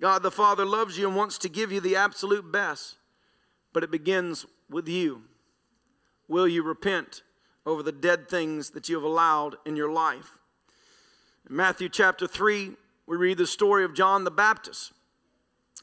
God 0.00 0.22
the 0.22 0.30
Father 0.30 0.64
loves 0.64 0.96
you 0.96 1.08
and 1.08 1.16
wants 1.16 1.38
to 1.38 1.48
give 1.48 1.72
you 1.72 1.80
the 1.80 1.96
absolute 1.96 2.52
best, 2.52 2.96
but 3.72 3.82
it 3.82 3.90
begins 3.90 4.46
with 4.70 4.88
you. 4.88 5.22
Will 6.28 6.46
you 6.46 6.62
repent? 6.62 7.22
over 7.68 7.82
the 7.82 7.92
dead 7.92 8.28
things 8.28 8.70
that 8.70 8.88
you 8.88 8.96
have 8.96 9.04
allowed 9.04 9.56
in 9.66 9.76
your 9.76 9.92
life. 9.92 10.38
In 11.48 11.54
Matthew 11.54 11.90
chapter 11.90 12.26
3, 12.26 12.72
we 13.06 13.16
read 13.16 13.36
the 13.36 13.46
story 13.46 13.84
of 13.84 13.94
John 13.94 14.24
the 14.24 14.30
Baptist. 14.30 14.92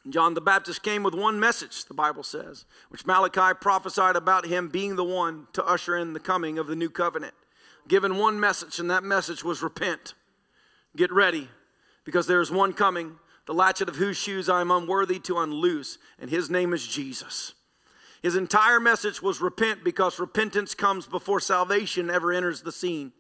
John 0.10 0.34
the 0.34 0.42
Baptist 0.42 0.82
came 0.82 1.04
with 1.04 1.14
one 1.14 1.40
message, 1.40 1.86
the 1.86 1.94
Bible 1.94 2.24
says, 2.24 2.66
which 2.90 3.06
Malachi 3.06 3.56
prophesied 3.62 4.16
about 4.16 4.48
him 4.48 4.68
being 4.68 4.96
the 4.96 5.04
one 5.04 5.48
to 5.54 5.64
usher 5.64 5.96
in 5.96 6.14
the 6.14 6.20
coming 6.20 6.58
of 6.58 6.66
the 6.66 6.76
new 6.76 6.90
covenant. 6.90 7.36
Given 7.88 8.18
one 8.18 8.40
message, 8.40 8.80
and 8.80 8.90
that 8.90 9.04
message 9.04 9.44
was 9.44 9.62
repent. 9.62 10.16
Get 10.96 11.12
ready, 11.12 11.50
because 12.04 12.26
there 12.26 12.42
is 12.42 12.50
one 12.50 12.74
coming, 12.74 13.20
the 13.46 13.54
latchet 13.54 13.90
of 13.90 13.98
whose 13.98 14.18
shoes 14.18 14.50
I 14.50 14.62
am 14.62 14.72
unworthy 14.72 15.20
to 15.20 15.40
unloose, 15.40 15.98
and 16.20 16.30
his 16.30 16.50
name 16.50 16.74
is 16.74 16.88
Jesus. 16.88 17.54
His 18.22 18.36
entire 18.36 18.80
message 18.80 19.22
was 19.22 19.40
repent 19.40 19.84
because 19.84 20.20
repentance 20.20 20.74
comes 20.74 21.06
before 21.06 21.40
salvation 21.40 22.10
ever 22.10 22.34
enters 22.34 22.62
the 22.62 22.72
scene. 22.72 23.12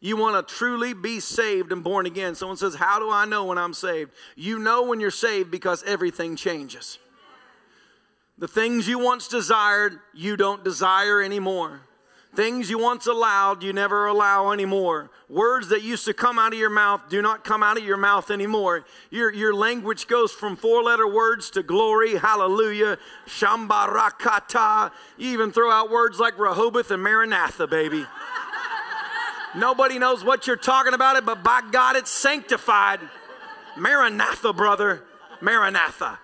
You 0.00 0.16
want 0.16 0.46
to 0.46 0.54
truly 0.54 0.92
be 0.94 1.18
saved 1.18 1.72
and 1.72 1.82
born 1.82 2.06
again. 2.06 2.34
Someone 2.34 2.56
says, 2.56 2.74
How 2.74 2.98
do 2.98 3.10
I 3.10 3.24
know 3.24 3.46
when 3.46 3.58
I'm 3.58 3.74
saved? 3.74 4.12
You 4.36 4.58
know 4.58 4.84
when 4.84 5.00
you're 5.00 5.10
saved 5.10 5.50
because 5.50 5.82
everything 5.84 6.36
changes. 6.36 6.98
The 8.36 8.48
things 8.48 8.86
you 8.86 8.98
once 8.98 9.28
desired, 9.28 9.98
you 10.12 10.36
don't 10.36 10.62
desire 10.62 11.22
anymore. 11.22 11.80
Things 12.34 12.68
you 12.68 12.78
once 12.78 13.06
allowed, 13.06 13.62
you 13.62 13.72
never 13.72 14.06
allow 14.06 14.50
anymore. 14.50 15.10
Words 15.28 15.68
that 15.68 15.82
used 15.82 16.04
to 16.06 16.14
come 16.14 16.38
out 16.38 16.52
of 16.52 16.58
your 16.58 16.70
mouth 16.70 17.02
do 17.08 17.22
not 17.22 17.44
come 17.44 17.62
out 17.62 17.78
of 17.78 17.84
your 17.84 17.96
mouth 17.96 18.30
anymore. 18.30 18.84
Your, 19.10 19.32
your 19.32 19.54
language 19.54 20.08
goes 20.08 20.32
from 20.32 20.56
four 20.56 20.82
letter 20.82 21.06
words 21.06 21.48
to 21.50 21.62
glory, 21.62 22.16
hallelujah, 22.16 22.98
shambarakata. 23.26 24.90
You 25.16 25.30
even 25.30 25.52
throw 25.52 25.70
out 25.70 25.90
words 25.90 26.18
like 26.18 26.38
Rehoboth 26.38 26.90
and 26.90 27.02
Maranatha, 27.02 27.68
baby. 27.68 28.04
Nobody 29.56 30.00
knows 30.00 30.24
what 30.24 30.48
you're 30.48 30.56
talking 30.56 30.94
about 30.94 31.16
it, 31.16 31.24
but 31.24 31.44
by 31.44 31.60
God, 31.70 31.94
it's 31.94 32.10
sanctified. 32.10 32.98
Maranatha, 33.76 34.52
brother. 34.52 35.04
Maranatha. 35.40 36.18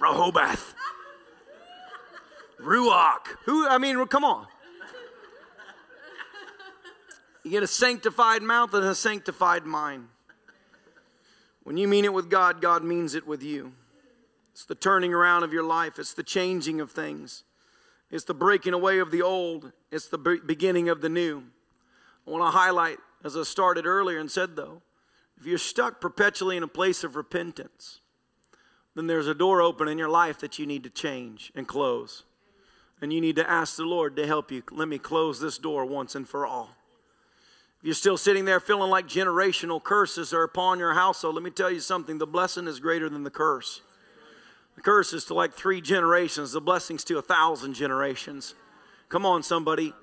Rehoboth. 0.00 0.74
Ruach. 2.60 3.26
Who, 3.44 3.66
I 3.68 3.78
mean, 3.78 4.04
come 4.06 4.24
on. 4.24 4.46
You 7.42 7.50
get 7.50 7.62
a 7.62 7.68
sanctified 7.68 8.42
mouth 8.42 8.74
and 8.74 8.84
a 8.84 8.94
sanctified 8.94 9.64
mind. 9.64 10.08
When 11.62 11.76
you 11.76 11.88
mean 11.88 12.04
it 12.04 12.12
with 12.12 12.28
God, 12.28 12.60
God 12.60 12.84
means 12.84 13.14
it 13.14 13.26
with 13.26 13.42
you. 13.42 13.72
It's 14.52 14.64
the 14.64 14.74
turning 14.74 15.14
around 15.14 15.42
of 15.42 15.52
your 15.52 15.62
life, 15.62 15.98
it's 15.98 16.12
the 16.12 16.22
changing 16.22 16.80
of 16.80 16.90
things, 16.90 17.44
it's 18.10 18.24
the 18.24 18.34
breaking 18.34 18.74
away 18.74 18.98
of 18.98 19.10
the 19.10 19.22
old, 19.22 19.72
it's 19.90 20.08
the 20.08 20.18
beginning 20.18 20.88
of 20.88 21.00
the 21.00 21.08
new. 21.08 21.44
I 22.26 22.30
want 22.30 22.44
to 22.44 22.58
highlight, 22.58 22.98
as 23.24 23.36
I 23.36 23.44
started 23.44 23.86
earlier 23.86 24.18
and 24.18 24.30
said 24.30 24.56
though, 24.56 24.82
if 25.38 25.46
you're 25.46 25.56
stuck 25.56 26.00
perpetually 26.00 26.58
in 26.58 26.62
a 26.62 26.68
place 26.68 27.04
of 27.04 27.16
repentance, 27.16 27.99
then 28.94 29.06
there's 29.06 29.28
a 29.28 29.34
door 29.34 29.62
open 29.62 29.88
in 29.88 29.98
your 29.98 30.08
life 30.08 30.38
that 30.40 30.58
you 30.58 30.66
need 30.66 30.82
to 30.84 30.90
change 30.90 31.52
and 31.54 31.66
close. 31.66 32.24
And 33.00 33.12
you 33.12 33.20
need 33.20 33.36
to 33.36 33.48
ask 33.48 33.76
the 33.76 33.84
Lord 33.84 34.16
to 34.16 34.26
help 34.26 34.50
you. 34.50 34.62
Let 34.70 34.88
me 34.88 34.98
close 34.98 35.40
this 35.40 35.58
door 35.58 35.86
once 35.86 36.14
and 36.14 36.28
for 36.28 36.46
all. 36.46 36.70
If 37.78 37.86
you're 37.86 37.94
still 37.94 38.18
sitting 38.18 38.44
there 38.44 38.60
feeling 38.60 38.90
like 38.90 39.06
generational 39.06 39.82
curses 39.82 40.34
are 40.34 40.42
upon 40.42 40.78
your 40.78 40.92
household, 40.92 41.34
let 41.34 41.44
me 41.44 41.50
tell 41.50 41.70
you 41.70 41.80
something 41.80 42.18
the 42.18 42.26
blessing 42.26 42.66
is 42.66 42.78
greater 42.78 43.08
than 43.08 43.22
the 43.22 43.30
curse. 43.30 43.80
The 44.76 44.82
curse 44.82 45.14
is 45.14 45.24
to 45.26 45.34
like 45.34 45.54
three 45.54 45.80
generations, 45.80 46.52
the 46.52 46.60
blessing's 46.60 47.04
to 47.04 47.16
a 47.16 47.22
thousand 47.22 47.74
generations. 47.74 48.54
Come 49.08 49.24
on, 49.24 49.42
somebody. 49.42 49.94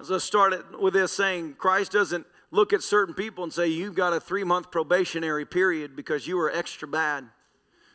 As 0.00 0.10
I 0.10 0.18
started 0.18 0.76
with 0.80 0.94
this 0.94 1.12
saying, 1.12 1.54
Christ 1.58 1.92
doesn't 1.92 2.26
look 2.52 2.72
at 2.72 2.82
certain 2.82 3.14
people 3.14 3.44
and 3.44 3.52
say, 3.52 3.66
You've 3.66 3.94
got 3.94 4.12
a 4.12 4.20
three 4.20 4.44
month 4.44 4.70
probationary 4.70 5.44
period 5.44 5.96
because 5.96 6.26
you 6.26 6.36
were 6.36 6.50
extra 6.50 6.86
bad. 6.86 7.26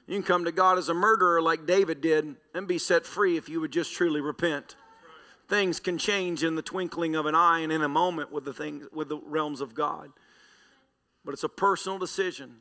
You 0.07 0.15
can 0.15 0.23
come 0.23 0.45
to 0.45 0.51
God 0.53 0.77
as 0.77 0.87
a 0.87 0.93
murderer 0.93 1.41
like 1.41 1.65
David 1.65 1.99
did 1.99 2.37
and 2.53 2.67
be 2.67 2.77
set 2.77 3.05
free 3.05 3.35
if 3.37 3.49
you 3.49 3.59
would 3.59 3.71
just 3.71 3.93
truly 3.93 4.21
repent. 4.21 4.75
Things 5.49 5.79
can 5.79 5.97
change 5.97 6.43
in 6.43 6.55
the 6.55 6.61
twinkling 6.61 7.15
of 7.15 7.25
an 7.25 7.35
eye 7.35 7.59
and 7.59 7.71
in 7.71 7.81
a 7.81 7.89
moment 7.89 8.31
with 8.31 8.45
the 8.45 8.53
things 8.53 8.85
with 8.93 9.09
the 9.09 9.17
realms 9.17 9.61
of 9.61 9.73
God. 9.73 10.11
But 11.25 11.33
it's 11.33 11.43
a 11.43 11.49
personal 11.49 11.97
decision 11.97 12.57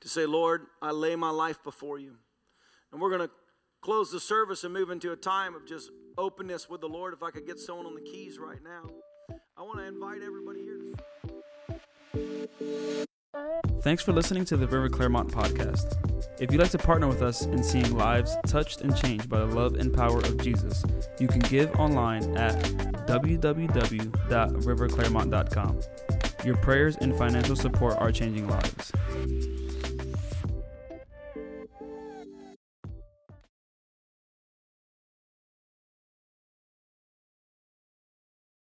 to 0.00 0.08
say, 0.08 0.24
Lord, 0.24 0.66
I 0.80 0.90
lay 0.92 1.14
my 1.14 1.30
life 1.30 1.62
before 1.62 1.98
you. 1.98 2.14
And 2.90 3.00
we're 3.00 3.10
going 3.10 3.28
to 3.28 3.30
close 3.82 4.10
the 4.10 4.20
service 4.20 4.64
and 4.64 4.72
move 4.72 4.90
into 4.90 5.12
a 5.12 5.16
time 5.16 5.54
of 5.54 5.66
just 5.66 5.90
openness 6.16 6.68
with 6.70 6.80
the 6.80 6.88
Lord. 6.88 7.12
If 7.12 7.22
I 7.22 7.30
could 7.30 7.46
get 7.46 7.58
someone 7.58 7.86
on 7.86 7.94
the 7.94 8.00
keys 8.00 8.38
right 8.38 8.62
now, 8.62 8.90
I 9.56 9.62
want 9.62 9.78
to 9.78 9.84
invite 9.84 10.22
everybody 10.22 10.62
here. 12.14 13.06
Thanks 13.80 14.02
for 14.02 14.12
listening 14.12 14.44
to 14.46 14.56
the 14.56 14.66
River 14.66 14.88
Clermont 14.88 15.30
podcast. 15.30 15.96
If 16.38 16.50
you'd 16.52 16.60
like 16.60 16.70
to 16.70 16.78
partner 16.78 17.08
with 17.08 17.22
us 17.22 17.44
in 17.46 17.64
seeing 17.64 17.96
lives 17.96 18.36
touched 18.46 18.82
and 18.82 18.96
changed 18.96 19.28
by 19.28 19.40
the 19.40 19.46
love 19.46 19.74
and 19.74 19.92
power 19.92 20.18
of 20.18 20.38
Jesus, 20.38 20.84
you 21.18 21.26
can 21.28 21.40
give 21.40 21.74
online 21.76 22.36
at 22.36 22.54
www.riverclermont.com. 23.06 25.80
Your 26.44 26.56
prayers 26.56 26.96
and 26.96 27.16
financial 27.16 27.54
support 27.56 27.96
are 27.98 28.12
changing 28.12 28.48
lives. 28.48 28.92